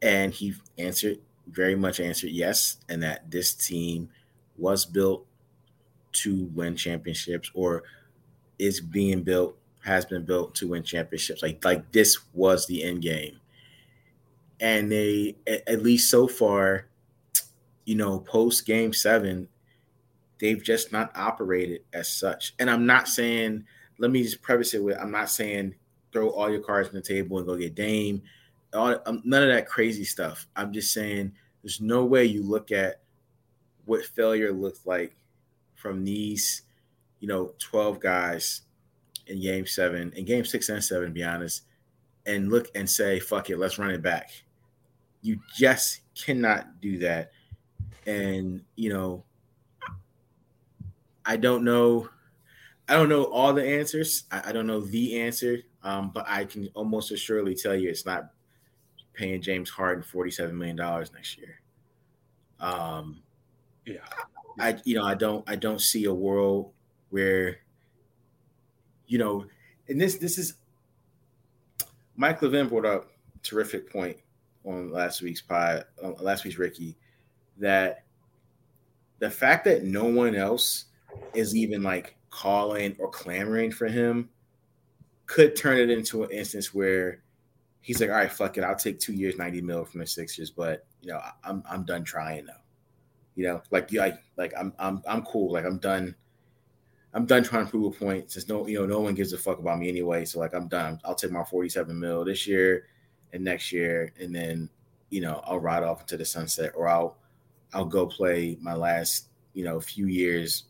[0.00, 1.18] And he answered,
[1.48, 4.10] very much answered yes, and that this team
[4.56, 5.26] was built
[6.12, 7.82] to win championships or
[8.58, 11.42] is being built, has been built to win championships.
[11.42, 13.38] Like like this was the end game.
[14.60, 16.86] And they at, least so far,
[17.84, 19.48] you know, post game seven,
[20.38, 22.54] they've just not operated as such.
[22.60, 23.64] And I'm not saying
[23.98, 25.74] let me just preface it with I'm not saying
[26.12, 28.22] throw all your cards on the table and go get Dame.
[28.74, 30.46] All, um, none of that crazy stuff.
[30.54, 33.00] I'm just saying there's no way you look at
[33.84, 35.16] what failure looks like
[35.74, 36.62] from these,
[37.18, 38.62] you know, 12 guys
[39.26, 41.62] in game seven, in game six and seven, to be honest,
[42.26, 44.30] and look and say, fuck it, let's run it back.
[45.22, 47.32] You just cannot do that.
[48.06, 49.24] And, you know,
[51.24, 52.08] I don't know.
[52.88, 54.24] I don't know all the answers.
[54.30, 58.04] I, I don't know the answer, um, but I can almost assuredly tell you it's
[58.04, 58.30] not
[59.12, 61.60] paying James Harden forty-seven million dollars next year.
[62.58, 63.22] Um,
[63.86, 64.06] Yeah.
[64.58, 66.72] I you know I don't I don't see a world
[67.10, 67.58] where
[69.12, 69.44] you know,
[69.88, 70.54] and this this is
[72.16, 73.10] Mike Levin brought up
[73.42, 74.16] terrific point
[74.64, 76.96] on last week's pod, uh, last week's Ricky,
[77.58, 78.04] that
[79.18, 80.86] the fact that no one else
[81.34, 84.30] is even like calling or clamoring for him
[85.26, 87.20] could turn it into an instance where
[87.82, 90.50] he's like, all right, fuck it, I'll take two years, ninety mil from the Sixers,
[90.50, 92.62] but you know, I'm I'm done trying now.
[93.34, 95.52] You know, like yeah, like like I'm I'm I'm cool.
[95.52, 96.14] Like I'm done.
[97.14, 99.38] I'm done trying to prove a point since no you know no one gives a
[99.38, 100.24] fuck about me anyway.
[100.24, 101.00] So like I'm done.
[101.04, 102.86] I'll take my 47 mil this year
[103.32, 104.70] and next year, and then
[105.10, 107.16] you know I'll ride off into the sunset, or I'll
[107.74, 110.64] I'll go play my last you know few years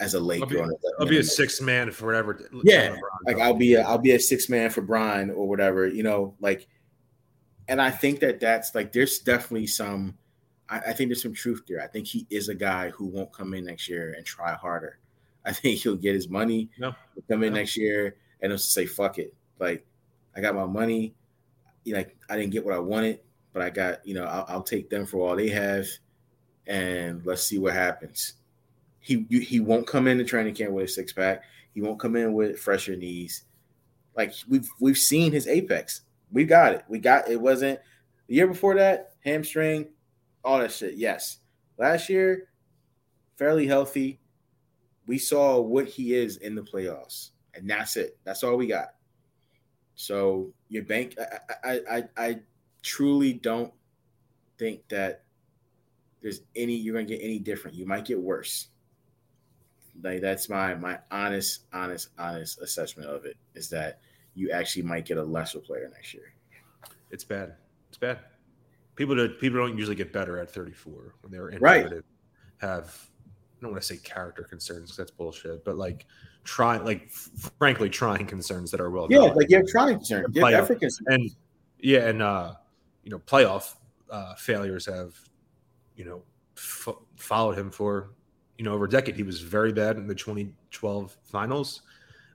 [0.00, 0.62] as a Laker.
[0.62, 2.48] I'll be, I'll be a six man for whatever.
[2.62, 2.96] Yeah,
[3.26, 6.34] like I'll be a, I'll be a six man for Brian or whatever, you know,
[6.40, 6.68] like,
[7.68, 10.16] and I think that that's like there's definitely some,
[10.68, 11.82] I, I think there's some truth there.
[11.82, 14.98] I think he is a guy who won't come in next year and try harder.
[15.44, 16.94] I think he'll get his money, No.
[17.14, 17.58] he'll come in No.
[17.60, 19.84] next year and he'll say fuck it, like
[20.36, 21.14] I got my money,
[21.84, 23.20] you know, like, I didn't get what I wanted,
[23.52, 25.86] but I got you know I'll, I'll take them for all they have,
[26.66, 28.34] and let's see what happens.
[29.00, 31.42] He he won't come in the training camp with a six pack.
[31.74, 33.44] He won't come in with fresher knees.
[34.16, 36.02] Like we've we've seen his apex.
[36.30, 36.84] We got it.
[36.88, 37.40] We got it.
[37.40, 37.80] Wasn't
[38.26, 39.88] the year before that hamstring,
[40.44, 40.96] all that shit.
[40.96, 41.38] Yes,
[41.78, 42.48] last year
[43.36, 44.20] fairly healthy.
[45.08, 48.18] We saw what he is in the playoffs, and that's it.
[48.24, 48.94] That's all we got.
[49.96, 52.38] So your bank, I I I, I
[52.82, 53.72] truly don't
[54.58, 55.24] think that
[56.20, 57.76] there's any you're gonna get any different.
[57.76, 58.68] You might get worse.
[60.02, 64.00] Like that's my my honest, honest, honest assessment of it is that
[64.34, 66.32] you actually might get a lesser player next year.
[67.10, 67.56] It's bad.
[67.88, 68.18] It's bad.
[68.94, 71.84] People do, people don't usually get better at 34 when they're Right.
[71.84, 72.04] injured.
[72.58, 73.08] Have
[73.58, 76.06] I don't want to say character concerns because that's bullshit, but like
[76.44, 79.34] try like f- frankly trying concerns that are well Yeah, done.
[79.36, 80.58] like you're trying concerns Player.
[80.62, 81.06] effort concern.
[81.08, 81.30] and
[81.80, 82.54] yeah, and uh,
[83.02, 83.74] you know, playoff
[84.10, 85.14] uh, failures have,
[85.96, 86.22] you know,
[86.56, 88.10] f- followed him for,
[88.58, 89.16] you know, over a decade.
[89.16, 91.82] He was very bad in the 2012 finals.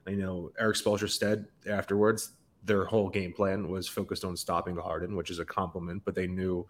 [0.06, 2.32] You know, Erik Spoelstra said afterwards
[2.64, 6.26] their whole game plan was focused on stopping Harden, which is a compliment, but they
[6.26, 6.66] knew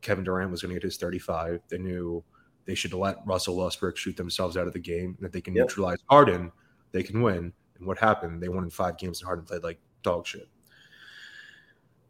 [0.00, 1.60] Kevin Durant was going to get his 35.
[1.68, 2.22] They knew
[2.66, 5.14] they should let Russell Westbrook shoot themselves out of the game.
[5.18, 5.64] And if they can Yep.
[5.64, 6.52] neutralize Harden,
[6.92, 7.52] they can win.
[7.78, 8.42] And what happened?
[8.42, 10.48] They won in five games and Harden played like dog shit.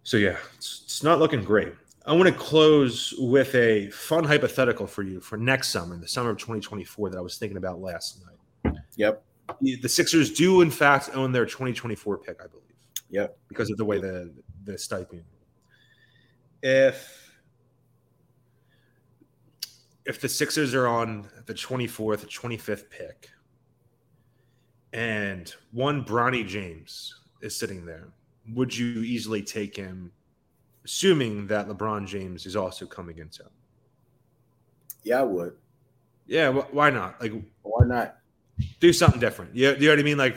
[0.03, 1.75] So yeah, it's, it's not looking great.
[2.07, 6.31] I want to close with a fun hypothetical for you for next summer, the summer
[6.31, 8.77] of 2024 that I was thinking about last night.
[8.95, 9.23] Yep.
[9.61, 12.63] The Sixers do in fact own their 2024 pick, I believe.
[13.11, 13.37] Yep.
[13.49, 14.33] Because of the way the
[14.65, 15.23] the Stepien.
[16.63, 17.26] If
[20.07, 23.29] if the Sixers are on the 24th, 25th pick,
[24.93, 28.09] and one Bronny James is sitting there,
[28.55, 30.13] would you easily take him,
[30.85, 33.51] assuming that LeBron James is also coming into him?
[35.03, 35.55] Yeah, I would.
[36.27, 37.21] Yeah, wh- why not?
[37.21, 37.33] Like,
[37.63, 38.17] Why not?
[38.81, 39.55] do something different.
[39.55, 40.17] You, you know what I mean?
[40.19, 40.37] Like,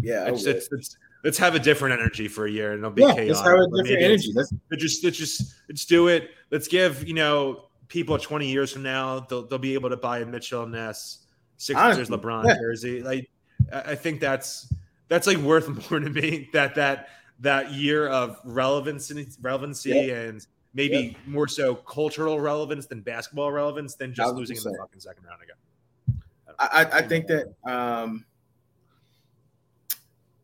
[0.00, 3.02] Yeah, it's, it's, it's, let's have a different energy for a year, and it'll be
[3.02, 3.28] yeah, chaotic.
[3.34, 4.32] let's have a different energy.
[4.34, 6.30] Let's Let's just let's just let's do it.
[6.50, 10.18] Let's give you know people 20 years from now they'll, they'll be able to buy
[10.18, 11.20] a Mitchell Ness
[11.58, 12.56] Sixers Honestly, LeBron yeah.
[12.60, 13.02] jersey.
[13.02, 13.30] Like
[13.72, 14.72] I think that's
[15.08, 17.08] that's like worth more to me that that
[17.40, 24.12] that year of relevancy relevancy and maybe more so cultural relevance than basketball relevance than
[24.12, 26.22] just losing in the fucking second round again.
[26.58, 28.24] I, I- I think that um,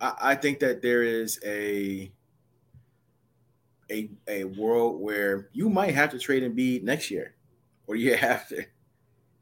[0.00, 2.10] I, I think that there is a
[3.92, 7.34] a a world where you might have to trade Embiid next year,
[7.86, 8.64] or you have to.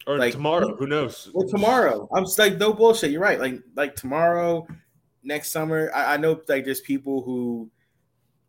[0.06, 1.30] Or Like- tomorrow, who knows?
[1.32, 3.10] Well, tomorrow, I'm just like no bullshit.
[3.10, 3.38] You're right.
[3.38, 4.66] Like like tomorrow,
[5.22, 5.90] next summer.
[5.94, 7.70] I, I know like there's people who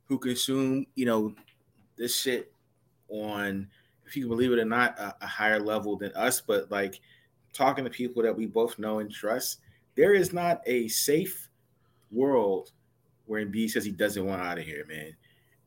[0.06, 1.36] who consume you know
[1.98, 2.52] this shit
[3.10, 3.68] on
[4.08, 6.42] if you can believe it or not a, a higher level than us.
[6.42, 7.00] But like
[7.54, 9.60] talking to people that we both know and trust,
[9.96, 11.50] there is not a safe
[12.12, 12.72] world
[13.26, 15.14] where Embiid says he doesn't want out of here, man.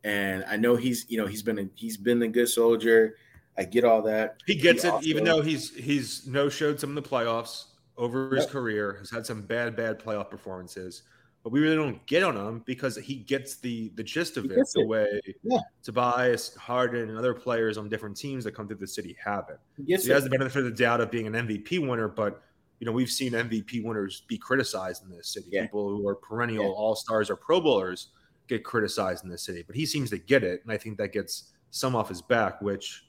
[0.04, 3.16] And I know he's you know he's been a, he's been a good soldier.
[3.56, 4.36] I get all that.
[4.46, 7.64] He gets He it, also- even though he's he's no showed some of the playoffs
[7.96, 8.52] over his Yep.
[8.52, 11.02] career, has had some bad, bad playoff performances.
[11.44, 14.54] But we really don't get on him because he gets the the gist of it
[14.56, 15.58] gets the way Yeah.
[15.82, 19.58] Tobias, Harden, and other players on different teams that come through the city have it.
[19.86, 20.14] He So he it.
[20.14, 22.42] has the benefit of the doubt of being an MVP winner, but
[22.80, 25.48] you know we've seen MVP winners be criticized in this city.
[25.52, 25.62] Yeah.
[25.62, 26.70] People who are perennial Yeah.
[26.70, 28.08] all stars or Pro Bowlers
[28.48, 31.12] get criticized in this city, but he seems to get it, and I think that
[31.12, 33.04] gets some off his back, which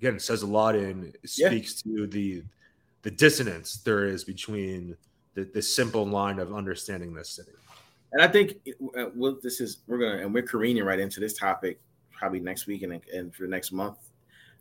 [0.00, 1.48] again says a lot and Yeah.
[1.48, 2.42] speaks to the
[3.02, 4.96] the dissonance there is between
[5.34, 7.50] the, the simple line of understanding this city.
[8.12, 8.58] And I think
[8.96, 12.66] uh, well, this is we're gonna and we're careening right into this topic probably next
[12.66, 13.98] week and, and for the next month.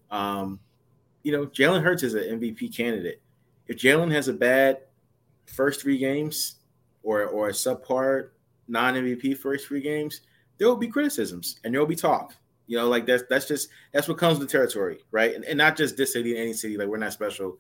[0.10, 0.60] Um,
[1.24, 3.22] you know, Jalen Hurts is an MVP candidate.
[3.68, 4.80] If Jalen has a bad
[5.46, 6.56] first three games
[7.04, 8.30] or or a subpar
[8.72, 10.22] non MVP first three games,
[10.58, 12.34] there will be criticisms and there will be talk.
[12.68, 15.36] You know, like that's that's just that's what comes with the territory, right?
[15.36, 16.78] And, and not just this city, any city.
[16.78, 17.58] Like we're not special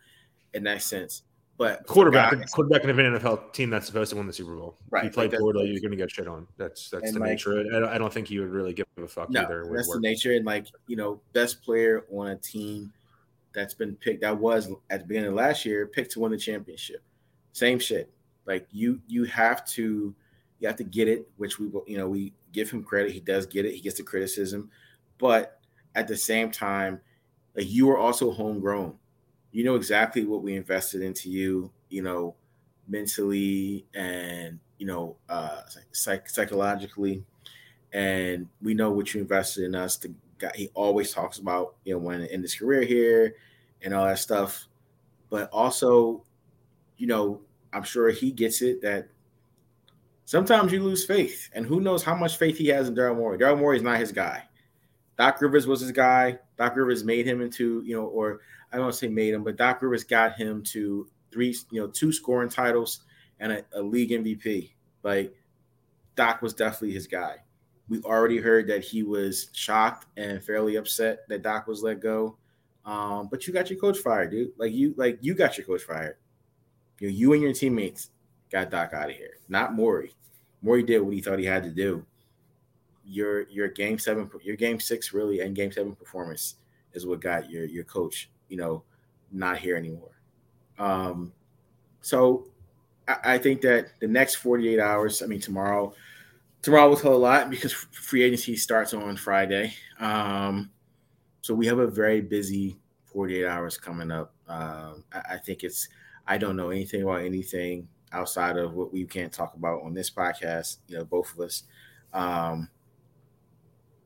[0.53, 1.24] in that sense.
[1.57, 4.78] But Quarterback, guys- quarterback in an NFL team that's supposed to win the Super Bowl.
[4.89, 6.47] Right, You like play that's- Florida, you're going to get shit on.
[6.57, 7.59] That's that's the like- nature.
[7.59, 9.66] I don't, I don't think he would really give a fuck No, either.
[9.72, 10.32] that's the nature.
[10.32, 12.91] And like you know, best player on a team
[13.53, 14.22] that's been picked.
[14.22, 17.03] That was at the beginning of last year picked to win the championship.
[17.51, 18.09] Same shit.
[18.47, 20.16] Like you, you have to,
[20.62, 21.30] you have to get it.
[21.38, 23.14] Which we, will- you know, we give him credit.
[23.14, 23.76] He does get it.
[23.76, 24.72] He gets the criticism,
[25.20, 25.62] but
[25.95, 27.01] at the same time,
[27.55, 28.97] like you are also homegrown.
[29.51, 31.72] You know exactly what we invested into you.
[31.89, 32.36] You know,
[32.88, 37.26] mentally and you know, uh, psych- psychologically
[37.93, 39.97] and we know what you invested in us.
[39.97, 43.36] The guy he always talks about, you know, when in his career here
[43.82, 44.68] and all that stuff.
[45.30, 46.26] But also,
[46.97, 47.41] you know,
[47.74, 49.09] I'm sure he gets it that
[50.32, 53.38] sometimes you lose faith, and who knows how much faith he has in Daryl Morey.
[53.38, 54.42] Daryl Morey is not his guy.
[55.18, 56.40] Doc Rivers was his guy.
[56.58, 58.40] Doc Rivers made him into, you know, or
[58.72, 61.82] I don't want to say made him, but Doc Rivers got him to three, you
[61.82, 63.02] know, two scoring titles
[63.42, 64.72] and a, a league MVP.
[65.04, 65.34] Like
[66.16, 67.36] Doc was definitely his guy.
[67.90, 72.38] We already heard that he was shocked and fairly upset that Doc was let go.
[72.86, 74.54] Um, but you got your coach fired, dude.
[74.58, 76.16] Like you, like you got your coach fired.
[77.00, 78.12] You, know, you and your teammates
[78.50, 80.14] got Doc out of here, not Morey.
[80.62, 82.05] Morey did what he thought he had to do.
[83.05, 86.55] Your your game seven, your game six really, and game seven performance
[86.93, 88.84] is what got your your coach, you know,
[89.32, 90.12] not here anymore.
[90.78, 91.34] Um,
[92.01, 92.47] so
[93.07, 95.93] I, I think that the next 48 hours, I mean tomorrow,
[96.62, 99.74] tomorrow we'll tell a lot because free agency starts on Friday.
[99.99, 100.72] Um,
[101.41, 104.34] so we have a very busy 48 hours coming up.
[104.47, 105.89] Um, I, I think it's
[106.28, 110.09] I don't know anything about anything outside of what we can't talk about on this
[110.09, 110.78] podcast.
[110.88, 111.64] You know, both of us.
[112.14, 112.70] Um,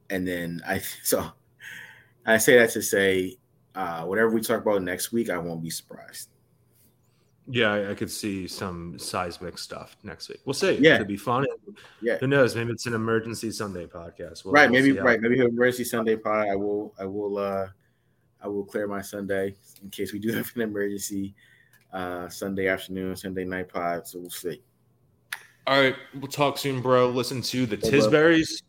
[0.09, 1.31] and then I so
[2.25, 3.37] I say that to say
[3.75, 6.29] uh, whatever we talk about next week, I won't be surprised.
[7.47, 10.39] Yeah, I, I could see some seismic stuff next week.
[10.45, 10.77] We'll see.
[10.81, 10.95] Yeah.
[10.95, 11.45] it'd be fun.
[12.01, 12.17] Yeah.
[12.17, 12.55] Who knows?
[12.55, 14.43] Maybe it's an emergency Sunday podcast.
[14.43, 16.47] We'll- right, we'll maybe right, maybe have emergency Sunday pod.
[16.47, 17.67] I will I will uh
[18.41, 21.35] I will clear my Sunday in case we do have an emergency
[21.95, 24.07] uh Sunday afternoon, Sunday night pod.
[24.07, 24.61] So we'll see.
[25.67, 27.09] All right, we'll talk soon, bro.
[27.09, 27.77] Listen to the.
[27.77, 28.61] Tisburys.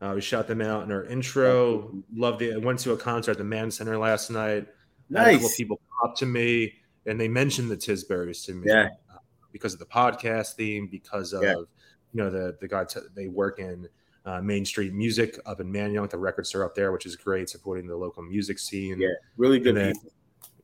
[0.00, 1.92] Uh, we shot them out in our intro.
[2.14, 2.54] Loved it.
[2.54, 4.66] I went to a concert at the Mann Center last night.
[5.14, 5.56] Had a couple Nice.
[5.56, 6.72] people up to me
[7.06, 8.68] and they mentioned the Tisburys to me.
[8.68, 8.90] Yeah.
[9.12, 9.18] uh,
[9.52, 11.54] because of the podcast theme, because of Yeah.
[11.56, 11.66] you
[12.14, 13.88] know the the guy t- they work in
[14.24, 16.10] uh, Main Street Music up in Manayunk.
[16.10, 19.00] The record store up there, which is great, supporting the local music scene.
[19.00, 19.08] Yeah.
[19.36, 20.12] Really good And then- people.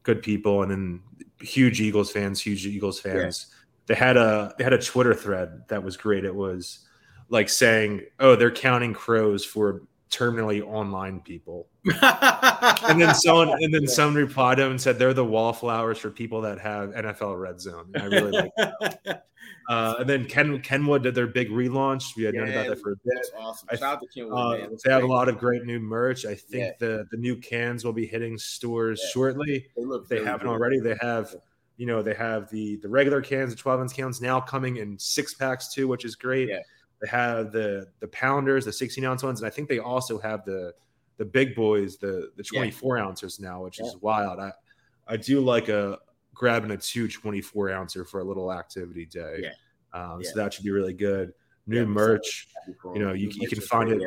[0.05, 1.03] Good people, and then
[1.41, 3.47] huge Eagles fans, huge Eagles fans.
[3.87, 6.25] They had a they had a Twitter thread that was great.
[6.25, 6.87] It was
[7.29, 9.83] like saying, "Oh, they're counting crows for
[10.15, 11.67] terminally online people,"
[12.03, 16.11] and then someone and then someone replied to him and said, "They're the wallflowers for
[16.11, 18.51] people that have NFL Red Zone." And I really like.
[18.57, 19.27] That.
[19.69, 22.17] Uh, and then Ken Kenwood did their big relaunch.
[22.19, 23.27] We had known about that for a bit.
[23.39, 23.67] Awesome.
[23.73, 24.77] I- Shout out to Kenwood, Uh, man.
[24.85, 26.27] They have a lot of great new merch.
[26.27, 26.73] I think Yeah.
[26.79, 29.11] the the new cans will be hitting stores Yeah.
[29.13, 30.49] shortly They look they haven't good.
[30.53, 30.81] already.
[30.81, 31.35] They have,
[31.79, 34.99] you know, they have the the regular cans, the 12 ounce cans now coming in
[34.99, 36.51] six packs too, which is great.
[37.03, 37.07] Yeah.
[37.11, 40.45] They have the the pounders, the 16 ounce ones, and I think they also have
[40.45, 40.73] the
[41.17, 42.61] the big boys, the the Yeah.
[42.61, 44.41] 24 ounces now, which is wild.
[44.41, 44.53] I
[45.07, 45.99] I do like a
[46.33, 49.41] grabbing a two 24 ouncer for a little activity day.
[49.43, 49.51] Yeah.
[49.93, 50.31] Um, Yeah.
[50.31, 51.33] So that should be really good.
[51.67, 52.49] New Yeah, merch
[52.81, 52.95] Cool.
[52.97, 54.03] you know, you- you can find it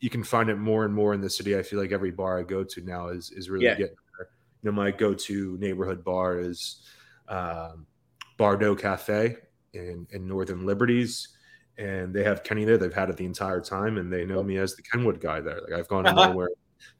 [0.00, 1.56] you can find it more and more in the city.
[1.56, 3.76] I feel like every bar I go to now is is really Yeah.
[3.76, 4.28] getting there.
[4.62, 6.82] You know, my go-to neighborhood bar is
[7.28, 7.86] um,
[8.36, 9.36] Bardo Cafe
[9.74, 11.28] in in Northern Liberties,
[11.78, 12.78] and they have Kenny there.
[12.78, 15.60] They've had it the entire time, and they know me as the Kenwood guy there.
[15.62, 16.50] Like I've gone in there where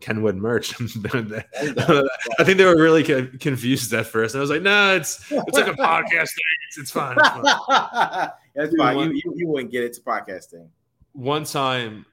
[0.01, 0.75] Kenwood merch.
[0.81, 3.03] I think they were really
[3.39, 4.35] confused at first.
[4.35, 6.59] And I was like, "No, it's it's like a podcast thing.
[6.69, 8.31] It's, it's fine." It's fine.
[8.55, 8.99] That's fine.
[8.99, 9.87] You, you, you wouldn't get it.
[9.87, 10.69] It's a podcasting.
[11.13, 12.07] one time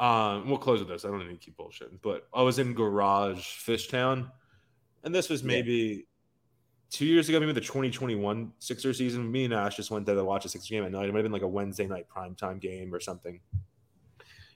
[0.00, 2.74] um we'll close with this i don't need to keep bullshitting but i was in
[2.74, 4.28] garage fishtown
[5.04, 6.04] and this was maybe
[6.94, 10.24] two years ago maybe the 2021 sixer season me and ash just went there to
[10.24, 11.08] watch a sixer game at night.
[11.08, 13.40] It might have been like a wednesday night primetime game or something.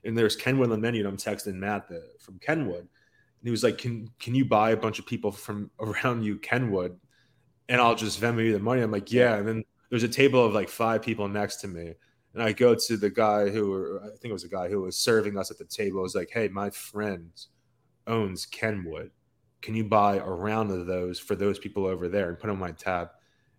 [0.04, 2.80] And there's kenwood on the menu and i'm texting matt the, from kenwood.
[2.80, 6.38] And he was like can can you buy a bunch of people from around you
[6.38, 6.98] kenwood?
[7.68, 8.82] And i'll just venmo you the money.
[8.82, 9.34] I'm like yeah.
[9.34, 11.94] And then there's a table of like five people next to me.
[12.34, 14.96] And I go to the guy who, I think it was a guy who was
[14.96, 16.00] serving us at the table.
[16.00, 17.30] I was like, "Hey, my friend
[18.06, 19.10] owns Kenwood.
[19.62, 22.58] Can you buy a round of those for those people over there and put on
[22.58, 23.10] my tab?"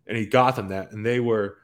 [0.07, 1.57] And he got them that, and they were.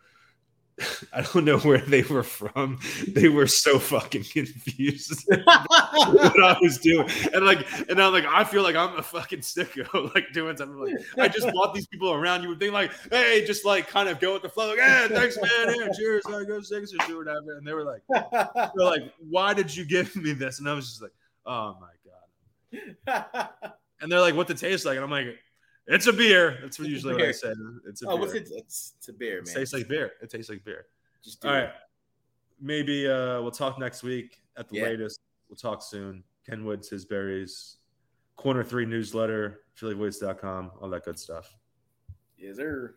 [1.14, 2.80] I don't know where they were from.
[3.08, 8.44] They were so fucking confused what I was doing, and like, and I'm like, I
[8.44, 12.12] feel like I'm a fucking sicko, like doing something like I just want these people
[12.12, 12.44] around.
[12.44, 14.68] You would think like, hey, just like kind of go with the flow.
[14.70, 15.74] Like, hey, thanks, man.
[15.74, 16.26] Here, cheers.
[16.28, 17.58] I go Sixers or whatever.
[17.58, 20.60] And they were like, they're like, why did you give me this?
[20.60, 21.14] And I was just like,
[21.46, 21.88] oh my
[23.08, 23.72] god.
[24.02, 24.96] And they're like, what the taste like?
[24.96, 25.28] And I'm like,
[25.88, 26.58] it's a beer.
[26.62, 27.54] That's what usually what I say.
[27.88, 28.20] It's a oh, beer.
[28.20, 28.50] what's it?
[28.52, 29.56] It's, it's a beer, It man.
[29.56, 30.14] tastes like beer.
[30.22, 30.86] It tastes like beer.
[31.24, 31.58] Just do All it.
[31.60, 31.70] right.
[32.60, 34.84] Maybe uh, we'll talk next week at the Yeah.
[34.86, 35.20] latest.
[35.50, 36.24] We'll talk soon.
[36.46, 37.76] Kenwood, Tisburys,
[38.36, 41.56] corner three newsletter, phillyvoice.com, all that good stuff.
[42.38, 42.96] Yes, sir.